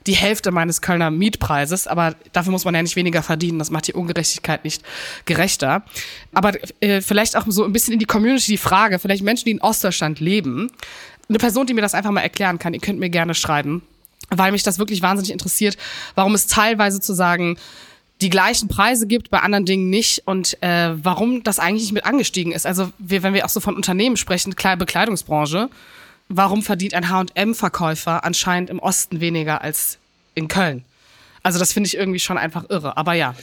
[0.06, 3.58] die Hälfte meines Kölner Mietpreises, aber dafür muss man ja nicht weniger verdienen.
[3.58, 4.82] Das macht die Ungerechtigkeit nicht
[5.24, 5.82] gerechter.
[6.34, 9.52] Aber äh, vielleicht auch so ein bisschen in die Community die Frage, vielleicht Menschen, die
[9.52, 10.70] in Ostdeutschland leben,
[11.28, 13.82] eine Person, die mir das einfach mal erklären kann, ihr könnt mir gerne schreiben,
[14.28, 15.78] weil mich das wirklich wahnsinnig interessiert,
[16.14, 17.56] warum es teilweise zu sagen,
[18.20, 22.04] die gleichen Preise gibt, bei anderen Dingen nicht und äh, warum das eigentlich nicht mit
[22.04, 22.66] angestiegen ist.
[22.66, 25.68] Also wir, wenn wir auch so von Unternehmen sprechen, kleine Bekleidungsbranche,
[26.28, 29.98] warum verdient ein H&M-Verkäufer anscheinend im Osten weniger als
[30.34, 30.84] in Köln?
[31.42, 32.96] Also das finde ich irgendwie schon einfach irre.
[32.96, 33.34] Aber ja.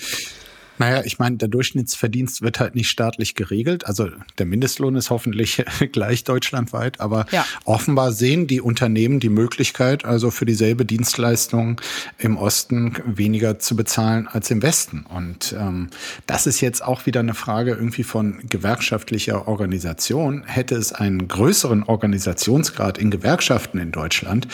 [0.81, 3.85] Naja, ich meine, der Durchschnittsverdienst wird halt nicht staatlich geregelt.
[3.85, 7.45] Also der Mindestlohn ist hoffentlich gleich deutschlandweit, aber ja.
[7.65, 11.79] offenbar sehen die Unternehmen die Möglichkeit, also für dieselbe Dienstleistung
[12.17, 15.05] im Osten weniger zu bezahlen als im Westen.
[15.07, 15.91] Und ähm,
[16.25, 20.43] das ist jetzt auch wieder eine Frage irgendwie von gewerkschaftlicher Organisation.
[20.45, 24.47] Hätte es einen größeren Organisationsgrad in Gewerkschaften in Deutschland,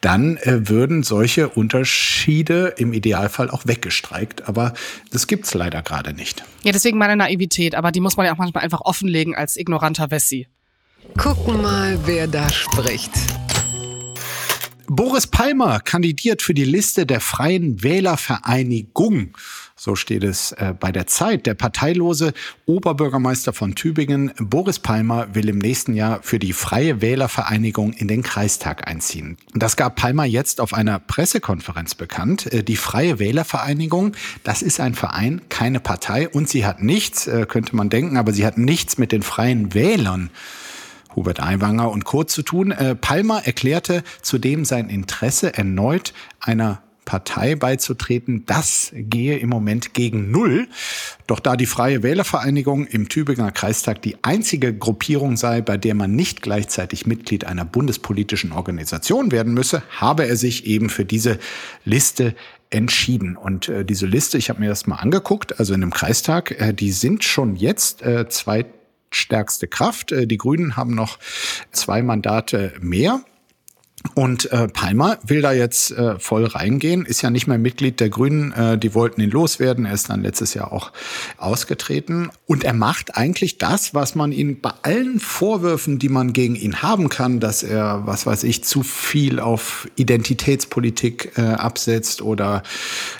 [0.00, 4.48] dann äh, würden solche Unterschiede im Idealfall auch weggestreikt.
[4.48, 4.74] Aber
[5.10, 6.44] das gibt's leider leider gerade nicht.
[6.62, 10.10] Ja, deswegen meine Naivität, aber die muss man ja auch manchmal einfach offenlegen als ignoranter
[10.10, 10.46] Wessi.
[11.18, 13.10] Gucken mal, wer da spricht.
[14.86, 19.36] Boris Palmer kandidiert für die Liste der Freien Wählervereinigung.
[19.76, 21.46] So steht es äh, bei der Zeit.
[21.46, 22.34] Der parteilose
[22.66, 28.22] Oberbürgermeister von Tübingen, Boris Palmer, will im nächsten Jahr für die Freie Wählervereinigung in den
[28.22, 29.38] Kreistag einziehen.
[29.54, 32.52] Das gab Palmer jetzt auf einer Pressekonferenz bekannt.
[32.52, 34.14] Äh, die Freie Wählervereinigung,
[34.44, 38.32] das ist ein Verein, keine Partei und sie hat nichts, äh, könnte man denken, aber
[38.32, 40.30] sie hat nichts mit den Freien Wählern
[41.16, 42.24] Hubert Aiwanger und Co.
[42.24, 42.70] zu tun.
[42.70, 50.30] Äh, Palmer erklärte zudem sein Interesse erneut einer Partei beizutreten, das gehe im Moment gegen
[50.30, 50.68] Null.
[51.26, 56.14] Doch da die Freie Wählervereinigung im Tübinger Kreistag die einzige Gruppierung sei, bei der man
[56.14, 61.38] nicht gleichzeitig Mitglied einer bundespolitischen Organisation werden müsse, habe er sich eben für diese
[61.84, 62.34] Liste
[62.70, 63.36] entschieden.
[63.36, 66.72] Und äh, diese Liste, ich habe mir das mal angeguckt, also in dem Kreistag, äh,
[66.72, 68.28] die sind schon jetzt äh,
[69.12, 70.12] zweitstärkste Kraft.
[70.12, 71.18] Äh, die Grünen haben noch
[71.70, 73.20] zwei Mandate mehr.
[74.14, 78.08] Und äh, Palmer will da jetzt äh, voll reingehen, ist ja nicht mehr Mitglied der
[78.08, 80.90] Grünen, äh, die wollten ihn loswerden, er ist dann letztes Jahr auch
[81.38, 82.30] ausgetreten.
[82.46, 86.82] Und er macht eigentlich das, was man ihn bei allen Vorwürfen, die man gegen ihn
[86.82, 92.64] haben kann, dass er, was weiß ich, zu viel auf Identitätspolitik äh, absetzt oder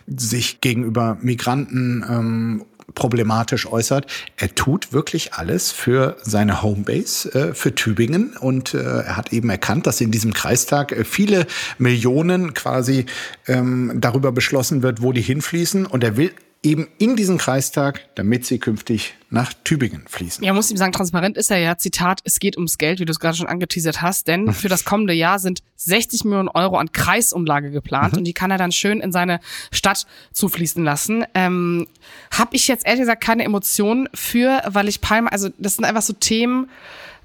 [0.09, 4.07] sich gegenüber Migranten ähm, problematisch äußert.
[4.37, 8.37] Er tut wirklich alles für seine Homebase, äh, für Tübingen.
[8.37, 11.47] Und äh, er hat eben erkannt, dass in diesem Kreistag äh, viele
[11.79, 13.07] Millionen quasi
[13.47, 15.87] ähm, darüber beschlossen wird, wo die hinfließen.
[15.87, 16.33] Und er will
[16.65, 20.45] eben in diesen Kreistag, damit sie künftig nach Tübingen fließen.
[20.45, 21.77] Ja, muss ihm sagen, transparent ist er ja.
[21.77, 24.85] Zitat, es geht ums Geld, wie du es gerade schon angeteasert hast, denn für das
[24.85, 28.19] kommende Jahr sind 60 Millionen Euro an Kreisumlage geplant mhm.
[28.19, 29.41] und die kann er dann schön in seine
[29.73, 31.25] Stadt zufließen lassen.
[31.35, 31.89] Ähm,
[32.31, 36.03] hab ich jetzt ehrlich gesagt keine Emotionen für, weil ich Palme, also das sind einfach
[36.03, 36.69] so Themen,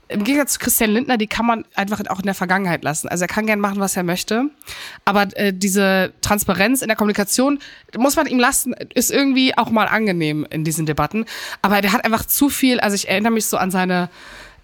[0.09, 3.07] im Gegensatz zu Christian Lindner, die kann man einfach auch in der Vergangenheit lassen.
[3.07, 4.49] Also er kann gern machen, was er möchte.
[5.05, 7.59] Aber äh, diese Transparenz in der Kommunikation
[7.97, 11.25] muss man ihm lassen, ist irgendwie auch mal angenehm in diesen Debatten.
[11.61, 14.09] Aber der hat einfach zu viel, also ich erinnere mich so an seine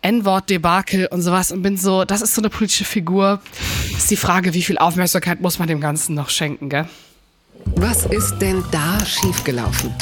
[0.02, 3.42] N-Wort-Debakel und sowas und bin so, das ist so eine politische Figur.
[3.98, 6.88] ist die Frage, wie viel Aufmerksamkeit muss man dem Ganzen noch schenken, gell?
[7.76, 9.94] Was ist denn da schiefgelaufen?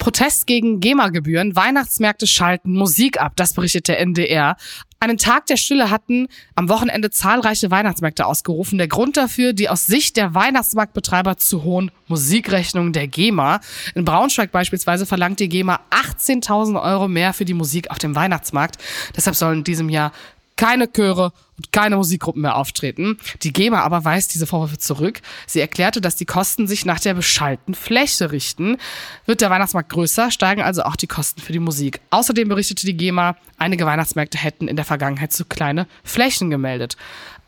[0.00, 4.56] Protest gegen GEMA-Gebühren, Weihnachtsmärkte schalten Musik ab, das berichtet der NDR.
[4.98, 8.78] Einen Tag der Stille hatten am Wochenende zahlreiche Weihnachtsmärkte ausgerufen.
[8.78, 13.60] Der Grund dafür, die aus Sicht der Weihnachtsmarktbetreiber zu hohen Musikrechnungen der GEMA.
[13.94, 18.76] In Braunschweig beispielsweise verlangt die GEMA 18.000 Euro mehr für die Musik auf dem Weihnachtsmarkt.
[19.16, 20.12] Deshalb sollen in diesem Jahr
[20.60, 23.16] keine Chöre und keine Musikgruppen mehr auftreten.
[23.42, 25.22] Die GEMA aber weist diese Vorwürfe zurück.
[25.46, 28.76] Sie erklärte, dass die Kosten sich nach der beschallten Fläche richten.
[29.24, 32.00] Wird der Weihnachtsmarkt größer, steigen also auch die Kosten für die Musik.
[32.10, 36.98] Außerdem berichtete die GEMA, einige Weihnachtsmärkte hätten in der Vergangenheit zu kleine Flächen gemeldet.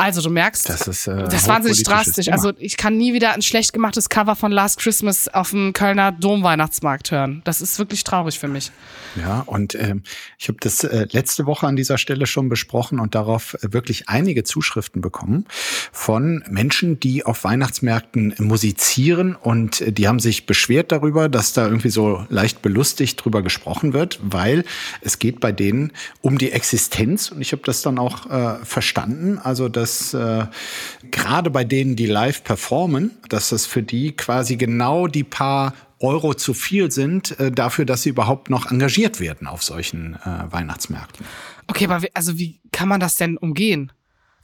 [0.03, 2.25] Also du merkst, das ist, äh, das ist wahnsinnig drastisch.
[2.25, 2.37] Thema.
[2.37, 6.11] Also ich kann nie wieder ein schlecht gemachtes Cover von Last Christmas auf dem Kölner
[6.11, 7.41] Domweihnachtsmarkt hören.
[7.45, 8.73] Das ist wirklich traurig für mich.
[9.15, 10.03] Ja, und ähm,
[10.39, 14.09] ich habe das äh, letzte Woche an dieser Stelle schon besprochen und darauf äh, wirklich
[14.09, 15.47] einige Zuschriften bekommen
[15.93, 21.65] von Menschen, die auf Weihnachtsmärkten musizieren und äh, die haben sich beschwert darüber, dass da
[21.65, 24.65] irgendwie so leicht belustigt drüber gesprochen wird, weil
[25.01, 29.39] es geht bei denen um die Existenz und ich habe das dann auch äh, verstanden,
[29.39, 30.47] also dass äh,
[31.11, 36.35] gerade bei denen, die live performen, dass das für die quasi genau die paar Euro
[36.35, 41.25] zu viel sind äh, dafür, dass sie überhaupt noch engagiert werden auf solchen äh, Weihnachtsmärkten.
[41.69, 43.93] Okay, aber wie, also wie kann man das denn umgehen?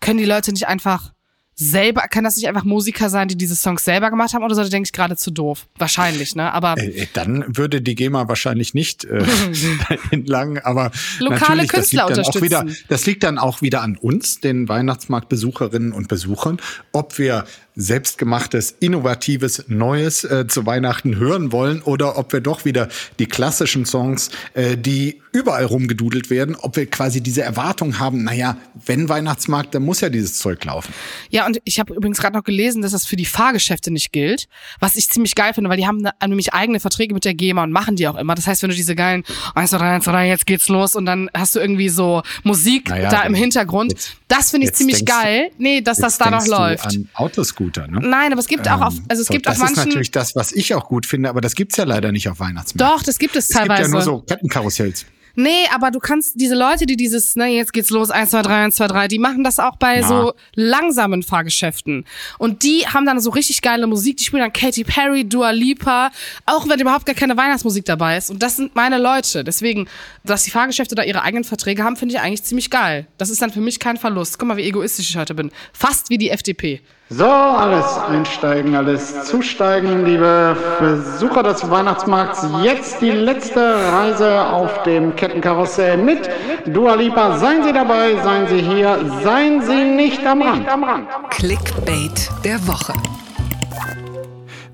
[0.00, 1.12] Können die Leute nicht einfach
[1.58, 4.62] selber, kann das nicht einfach Musiker sein, die diese Songs selber gemacht haben oder so,
[4.62, 5.66] denke ich gerade zu doof?
[5.76, 6.52] Wahrscheinlich, ne?
[6.52, 9.24] Aber äh, äh dann würde die GEMA wahrscheinlich nicht äh,
[10.12, 12.42] entlang, aber lokale Künstler das liegt, unterstützen.
[12.44, 16.58] wieder, das liegt dann auch wieder an uns, den Weihnachtsmarktbesucherinnen und Besuchern,
[16.92, 17.44] ob wir
[17.78, 22.88] selbstgemachtes, innovatives, Neues äh, zu Weihnachten hören wollen oder ob wir doch wieder
[23.20, 28.56] die klassischen Songs, äh, die überall rumgedudelt werden, ob wir quasi diese Erwartung haben, naja,
[28.84, 30.92] wenn Weihnachtsmarkt, dann muss ja dieses Zeug laufen.
[31.30, 34.48] Ja, und ich habe übrigens gerade noch gelesen, dass das für die Fahrgeschäfte nicht gilt,
[34.80, 37.70] was ich ziemlich geil finde, weil die haben nämlich eigene Verträge mit der GEMA und
[37.70, 38.34] machen die auch immer.
[38.34, 39.22] Das heißt, wenn du diese geilen
[39.54, 42.22] 1, 2, 3, 1, 2, 3, jetzt geht's los und dann hast du irgendwie so
[42.42, 43.92] Musik naja, da im Hintergrund.
[43.92, 45.50] Jetzt, das finde ich ziemlich geil.
[45.58, 46.86] Nee, dass das da noch läuft.
[46.86, 47.08] An
[47.68, 48.00] Autoscooter, ne?
[48.08, 49.74] Nein, aber es gibt auch auf, ähm, also es so, gibt das auf manchen.
[49.74, 52.28] Das ist natürlich das, was ich auch gut finde, aber das gibt's ja leider nicht
[52.28, 52.96] auf Weihnachtsmärkten.
[52.96, 53.82] Doch, das gibt es teilweise.
[53.82, 55.06] Es gibt ja nur so Kettenkarussells.
[55.40, 58.64] Nee, aber du kannst diese Leute, die dieses, ne, jetzt geht's los, 1, 2, 3,
[58.64, 60.08] 1, 2, 3, die machen das auch bei ja.
[60.08, 62.06] so langsamen Fahrgeschäften.
[62.38, 66.10] Und die haben dann so richtig geile Musik, die spielen dann Katy Perry, Dua Lipa,
[66.44, 68.30] auch wenn überhaupt gar keine Weihnachtsmusik dabei ist.
[68.30, 69.44] Und das sind meine Leute.
[69.44, 69.86] Deswegen,
[70.24, 73.06] dass die Fahrgeschäfte da ihre eigenen Verträge haben, finde ich eigentlich ziemlich geil.
[73.16, 74.40] Das ist dann für mich kein Verlust.
[74.40, 75.52] Guck mal, wie egoistisch ich heute bin.
[75.72, 76.80] Fast wie die FDP.
[77.10, 82.46] So, alles einsteigen, alles zusteigen, liebe Besucher des Weihnachtsmarkts.
[82.62, 86.28] Jetzt die letzte Reise auf dem Kettenkarussell mit
[86.66, 87.38] Dua Lipa.
[87.38, 90.68] Seien Sie dabei, seien Sie hier, seien Sie nicht am Rand.
[91.30, 92.92] Clickbait der Woche.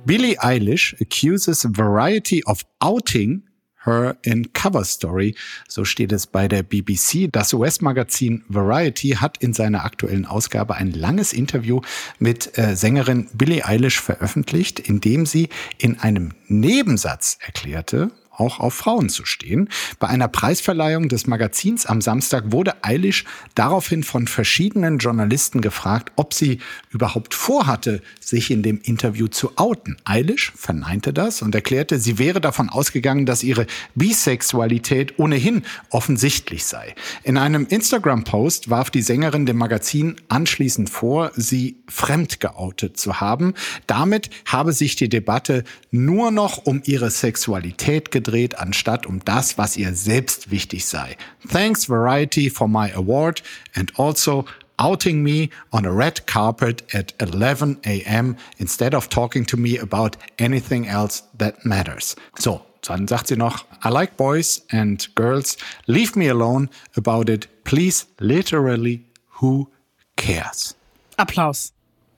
[0.05, 3.45] Billie Eilish accuses Variety of outing
[3.85, 5.35] Her in Cover Story.
[5.69, 7.31] So steht es bei der BBC.
[7.31, 11.81] Das US-Magazin Variety hat in seiner aktuellen Ausgabe ein langes Interview
[12.19, 18.75] mit äh, Sängerin Billie Eilish veröffentlicht, in dem sie in einem Nebensatz erklärte, auch auf
[18.75, 19.69] Frauen zu stehen.
[19.99, 26.35] Bei einer Preisverleihung des Magazins am Samstag wurde Eilish daraufhin von verschiedenen Journalisten gefragt, ob
[26.35, 26.59] sie
[26.91, 29.97] überhaupt vorhatte, sich in dem Interview zu outen.
[30.05, 36.95] Eilish verneinte das und erklärte, sie wäre davon ausgegangen, dass ihre Bisexualität ohnehin offensichtlich sei.
[37.23, 43.55] In einem Instagram-Post warf die Sängerin dem Magazin anschließend vor, sie fremd geoutet zu haben.
[43.87, 48.24] Damit habe sich die Debatte nur noch um ihre Sexualität gedreht,
[48.59, 51.17] anstatt um das, was ihr selbst wichtig sei.
[51.49, 53.43] Thanks Variety for my award
[53.75, 54.45] and also
[54.79, 58.37] outing me on a red carpet at 11 a.m.
[58.59, 62.17] instead of talking to me about anything else that matters.
[62.39, 65.57] So, dann sagt sie noch, I like boys and girls.
[65.87, 67.49] Leave me alone about it.
[67.65, 69.05] Please, literally,
[69.41, 69.71] who
[70.17, 70.75] cares?
[71.19, 71.74] Applaus.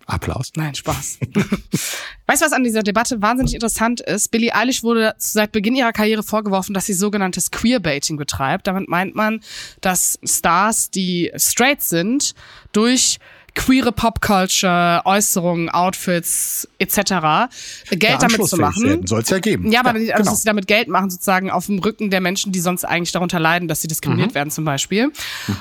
[0.07, 0.53] Applaus.
[0.55, 1.19] Nein, Spaß.
[2.27, 4.31] weißt du, was an dieser Debatte wahnsinnig interessant ist?
[4.31, 8.69] Billie Eilish wurde seit Beginn ihrer Karriere vorgeworfen, dass sie sogenanntes Queerbaiting betreibt.
[8.69, 9.41] Damit meint man,
[9.81, 12.35] dass Stars, die straight sind,
[12.73, 13.19] durch
[13.57, 17.49] queere Popculture, Äußerungen, Outfits etc.
[17.91, 19.07] Geld damit zu machen.
[19.07, 19.73] Soll es ja geben.
[19.73, 20.31] Ja, aber ja, also, genau.
[20.31, 23.41] dass sie damit Geld machen, sozusagen auf dem Rücken der Menschen, die sonst eigentlich darunter
[23.41, 24.35] leiden, dass sie diskriminiert mhm.
[24.35, 25.11] werden zum Beispiel.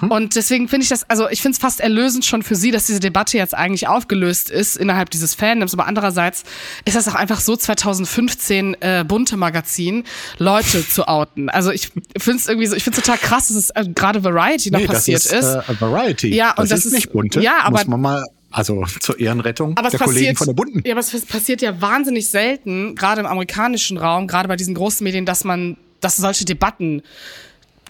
[0.01, 0.11] Mhm.
[0.11, 2.85] Und deswegen finde ich das, also ich finde es fast erlösend schon für sie, dass
[2.85, 5.73] diese Debatte jetzt eigentlich aufgelöst ist innerhalb dieses Fandoms.
[5.73, 6.43] Aber andererseits
[6.83, 10.03] ist das auch einfach so 2015 äh, bunte Magazin,
[10.37, 11.49] Leute zu outen.
[11.49, 14.23] Also ich finde es irgendwie so, ich finde es total krass, dass es äh, gerade
[14.23, 15.31] Variety noch nee, passiert ist.
[15.31, 15.45] ist.
[15.45, 16.35] Äh, Variety.
[16.35, 17.39] Ja, und das, das ist nicht bunte.
[17.39, 20.81] Ja, aber muss man mal also zur Ehrenrettung aber der passiert, Kollegen von der Bunten.
[20.85, 25.03] Ja, aber es passiert ja wahnsinnig selten, gerade im amerikanischen Raum, gerade bei diesen großen
[25.03, 27.03] Medien, dass man, dass solche Debatten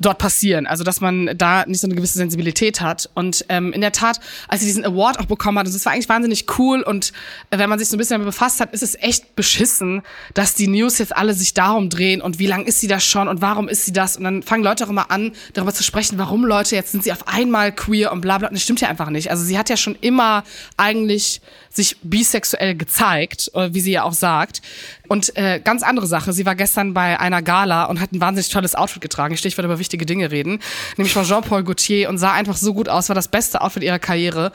[0.01, 0.67] dort passieren.
[0.67, 3.09] Also dass man da nicht so eine gewisse Sensibilität hat.
[3.13, 5.93] Und ähm, in der Tat, als sie diesen Award auch bekommen hat, und das war
[5.93, 6.81] eigentlich wahnsinnig cool.
[6.81, 7.13] Und
[7.49, 10.01] äh, wenn man sich so ein bisschen damit befasst hat, ist es echt beschissen,
[10.33, 13.27] dass die News jetzt alle sich darum drehen und wie lang ist sie das schon
[13.27, 14.17] und warum ist sie das?
[14.17, 17.11] Und dann fangen Leute auch immer an, darüber zu sprechen, warum Leute jetzt sind sie
[17.11, 18.47] auf einmal queer und bla bla.
[18.47, 19.29] Und das stimmt ja einfach nicht.
[19.31, 20.43] Also sie hat ja schon immer
[20.77, 21.41] eigentlich
[21.75, 24.61] sich bisexuell gezeigt, äh, wie sie ja auch sagt.
[25.07, 28.49] Und äh, ganz andere Sache, sie war gestern bei einer Gala und hat ein wahnsinnig
[28.49, 29.33] tolles Outfit getragen.
[29.33, 30.59] Ich werde über wichtige Dinge reden,
[30.97, 33.99] nämlich von Jean-Paul Gaultier und sah einfach so gut aus, war das beste Outfit ihrer
[33.99, 34.51] Karriere.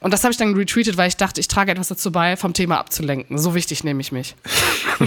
[0.00, 2.52] Und das habe ich dann retweetet, weil ich dachte, ich trage etwas dazu bei, vom
[2.52, 3.38] Thema abzulenken.
[3.38, 4.34] So wichtig nehme ich mich.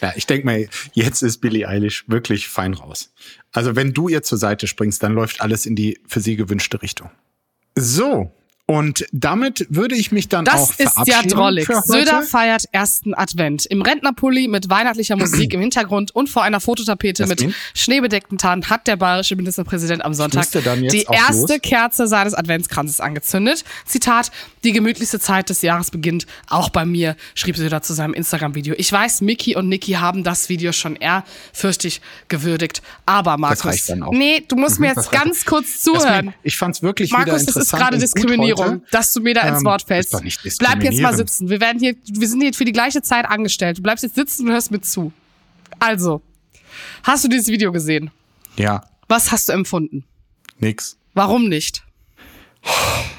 [0.00, 3.12] ja, ich denke mal, jetzt ist Billie Eilish wirklich fein raus.
[3.52, 6.80] Also wenn du ihr zur Seite springst, dann läuft alles in die für sie gewünschte
[6.80, 7.10] Richtung.
[7.74, 8.32] So,
[8.66, 11.06] und damit würde ich mich dann das auch verabschieden.
[11.06, 11.68] Das ist ja drollig.
[11.84, 13.66] Söder feiert ersten Advent.
[13.66, 17.44] Im Rentnerpulli mit weihnachtlicher Musik im Hintergrund und vor einer Fototapete mit
[17.74, 21.62] schneebedeckten Tarn hat der bayerische Ministerpräsident am Sonntag die erste los?
[21.62, 23.64] Kerze seines Adventskranzes angezündet.
[23.84, 24.30] Zitat,
[24.62, 28.74] die gemütlichste Zeit des Jahres beginnt, auch bei mir, schrieb Söder zu seinem Instagram-Video.
[28.78, 32.80] Ich weiß, Mickey und Niki haben das Video schon ehrfürchtig gewürdigt.
[33.06, 36.26] Aber Markus, nee, du musst mhm, mir jetzt ganz kurz zuhören.
[36.26, 37.80] Mir, ich fand's wirklich Markus, wieder interessant.
[37.80, 38.86] Markus, das ist gerade Diskriminierung.
[38.90, 40.12] Dass du mir da ins ähm, Wort fällst.
[40.58, 41.48] Bleib jetzt mal sitzen.
[41.48, 43.78] Wir werden hier, wir sind hier für die gleiche Zeit angestellt.
[43.78, 45.12] Du bleibst jetzt sitzen und hörst mir zu.
[45.78, 46.22] Also,
[47.02, 48.10] hast du dieses Video gesehen?
[48.56, 48.84] Ja.
[49.08, 50.04] Was hast du empfunden?
[50.58, 50.96] Nix.
[51.14, 51.82] Warum nicht?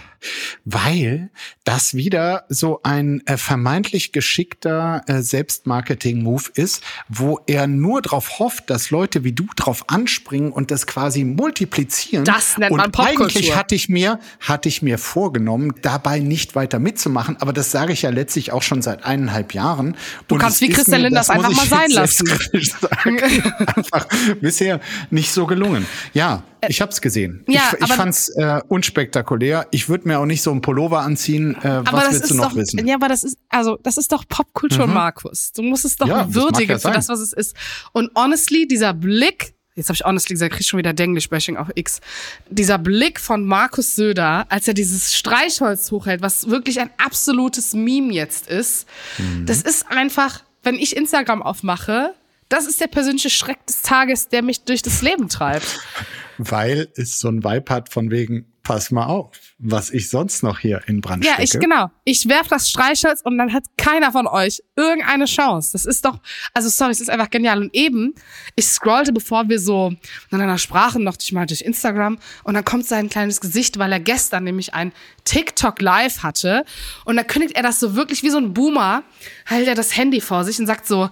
[0.65, 1.29] weil
[1.63, 8.69] das wieder so ein äh, vermeintlich geschickter äh, Selbstmarketing-Move ist, wo er nur darauf hofft,
[8.69, 12.25] dass Leute wie du drauf anspringen und das quasi multiplizieren.
[12.25, 16.79] Das nennt man und Eigentlich hatte ich mir, hatte ich mir vorgenommen, dabei nicht weiter
[16.79, 19.95] mitzumachen, aber das sage ich ja letztlich auch schon seit eineinhalb Jahren.
[20.27, 22.27] Du und kannst wie Christian Linders einfach mal sein lassen.
[22.53, 23.19] Sagen,
[23.75, 24.07] einfach
[24.41, 25.85] bisher nicht so gelungen.
[26.13, 27.43] Ja, ich habe es gesehen.
[27.47, 29.67] Ja, ich ich fand es äh, unspektakulär.
[29.71, 31.55] Ich würde mir auch nicht so ein Pullover anziehen.
[31.63, 32.85] Äh, aber was willst du noch doch, wissen?
[32.87, 34.93] Ja, aber das ist also das ist doch Popkultur, mhm.
[34.93, 35.51] Markus.
[35.53, 37.55] Du musst es doch ja, würdigen ja für das, was es ist.
[37.91, 39.53] Und honestly, dieser Blick.
[39.75, 41.99] Jetzt habe ich honestly gesagt, krieg schon wieder Denglish-Bashing auf X.
[42.47, 48.13] Dieser Blick von Markus Söder, als er dieses Streichholz hochhält, was wirklich ein absolutes Meme
[48.13, 48.87] jetzt ist,
[49.17, 49.47] mhm.
[49.47, 52.13] das ist einfach, wenn ich Instagram aufmache,
[52.49, 55.79] das ist der persönliche Schreck des Tages, der mich durch das Leben treibt
[56.37, 60.59] weil es so ein Vibe hat von wegen, pass mal auf, was ich sonst noch
[60.59, 61.37] hier in Brand stecke.
[61.37, 61.91] Ja, ich genau.
[62.05, 65.73] Ich werf das Streichholz und dann hat keiner von euch irgendeine Chance.
[65.73, 66.19] Das ist doch,
[66.53, 67.61] also sorry, es ist einfach genial.
[67.61, 68.15] Und eben,
[68.55, 69.93] ich scrollte, bevor wir so
[70.31, 73.99] miteinander sprachen, noch durch mal durch Instagram und dann kommt sein kleines Gesicht, weil er
[73.99, 74.93] gestern nämlich ein
[75.25, 76.63] TikTok Live hatte
[77.03, 79.03] und da kündigt er das so wirklich wie so ein Boomer,
[79.45, 81.09] hält er das Handy vor sich und sagt so,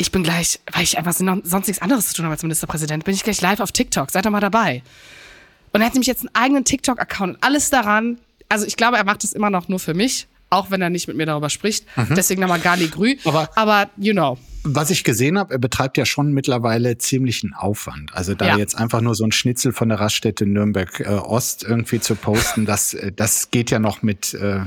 [0.00, 3.14] ich bin gleich, weil ich einfach sonst nichts anderes zu tun habe als Ministerpräsident, bin
[3.14, 4.10] ich gleich live auf TikTok.
[4.10, 4.82] Seid doch mal dabei.
[5.72, 8.18] Und er hat nämlich jetzt einen eigenen TikTok-Account alles daran.
[8.48, 11.06] Also ich glaube, er macht es immer noch nur für mich, auch wenn er nicht
[11.06, 11.84] mit mir darüber spricht.
[11.96, 12.14] Mhm.
[12.16, 13.16] Deswegen nochmal Gali Grü.
[13.24, 14.38] Aber, aber you know.
[14.62, 18.14] Was ich gesehen habe, er betreibt ja schon mittlerweile ziemlichen Aufwand.
[18.14, 18.56] Also da Ja.
[18.58, 22.66] jetzt einfach nur so ein Schnitzel von der Raststätte Nürnberg äh, Ost irgendwie zu posten,
[22.66, 24.60] das, äh, das geht ja noch mit, äh,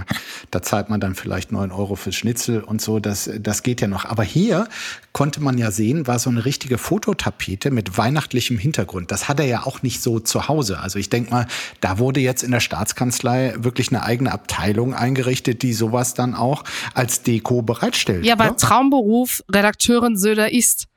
[0.49, 3.87] da zahlt man dann vielleicht neun Euro fürs Schnitzel und so, das, das geht ja
[3.87, 4.05] noch.
[4.05, 4.67] Aber hier
[5.11, 9.11] konnte man ja sehen, war so eine richtige Fototapete mit weihnachtlichem Hintergrund.
[9.11, 10.79] Das hat er ja auch nicht so zu Hause.
[10.79, 11.47] Also ich denke mal,
[11.81, 16.63] da wurde jetzt in der Staatskanzlei wirklich eine eigene Abteilung eingerichtet, die sowas dann auch
[16.95, 18.25] als Deko bereitstellt.
[18.25, 18.55] Ja, aber ne?
[18.55, 19.43] Traumberuf,
[19.83, 20.87] Redakteurin Söder ist.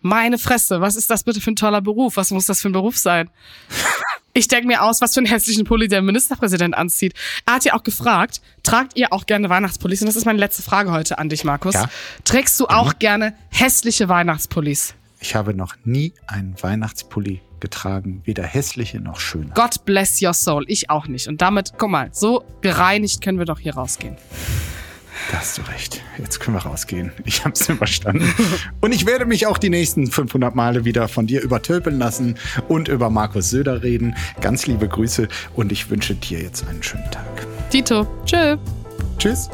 [0.00, 2.16] Meine Fresse, was ist das bitte für ein toller Beruf?
[2.16, 3.30] Was muss das für ein Beruf sein?
[4.36, 7.14] Ich denke mir aus, was für einen hässlichen Pulli der Ministerpräsident anzieht.
[7.46, 10.00] Er hat ja auch gefragt, tragt ihr auch gerne Weihnachtspullis?
[10.00, 11.74] Und das ist meine letzte Frage heute an dich, Markus.
[11.74, 11.88] Ja.
[12.24, 14.96] Trägst du auch gerne hässliche Weihnachtspullis?
[15.20, 19.52] Ich habe noch nie einen Weihnachtspulli getragen, weder hässliche noch schöne.
[19.54, 20.64] God bless your soul.
[20.66, 21.28] Ich auch nicht.
[21.28, 24.16] Und damit, guck mal, so gereinigt können wir doch hier rausgehen.
[25.30, 26.02] Da hast du recht.
[26.18, 27.12] Jetzt können wir rausgehen.
[27.24, 28.32] Ich habe es überstanden.
[28.80, 32.36] Und ich werde mich auch die nächsten 500 Male wieder von dir übertölpeln lassen
[32.68, 34.16] und über Markus Söder reden.
[34.40, 37.46] Ganz liebe Grüße und ich wünsche dir jetzt einen schönen Tag.
[37.70, 38.56] Tito, tschö.
[39.18, 39.48] Tschüss.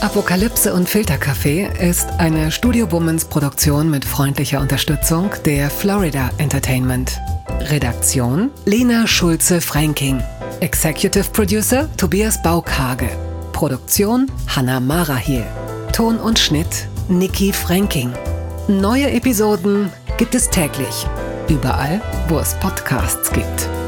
[0.00, 7.18] Apokalypse und Filterkaffee ist eine Studio Womans Produktion mit freundlicher Unterstützung der Florida Entertainment.
[7.68, 10.22] Redaktion Lena Schulze-Franking.
[10.60, 13.08] Executive Producer Tobias Baukage.
[13.52, 15.46] Produktion Hanna Marahiel.
[15.92, 18.12] Ton und Schnitt Niki Franking.
[18.68, 21.06] Neue Episoden gibt es täglich.
[21.48, 23.79] Überall, wo es Podcasts gibt.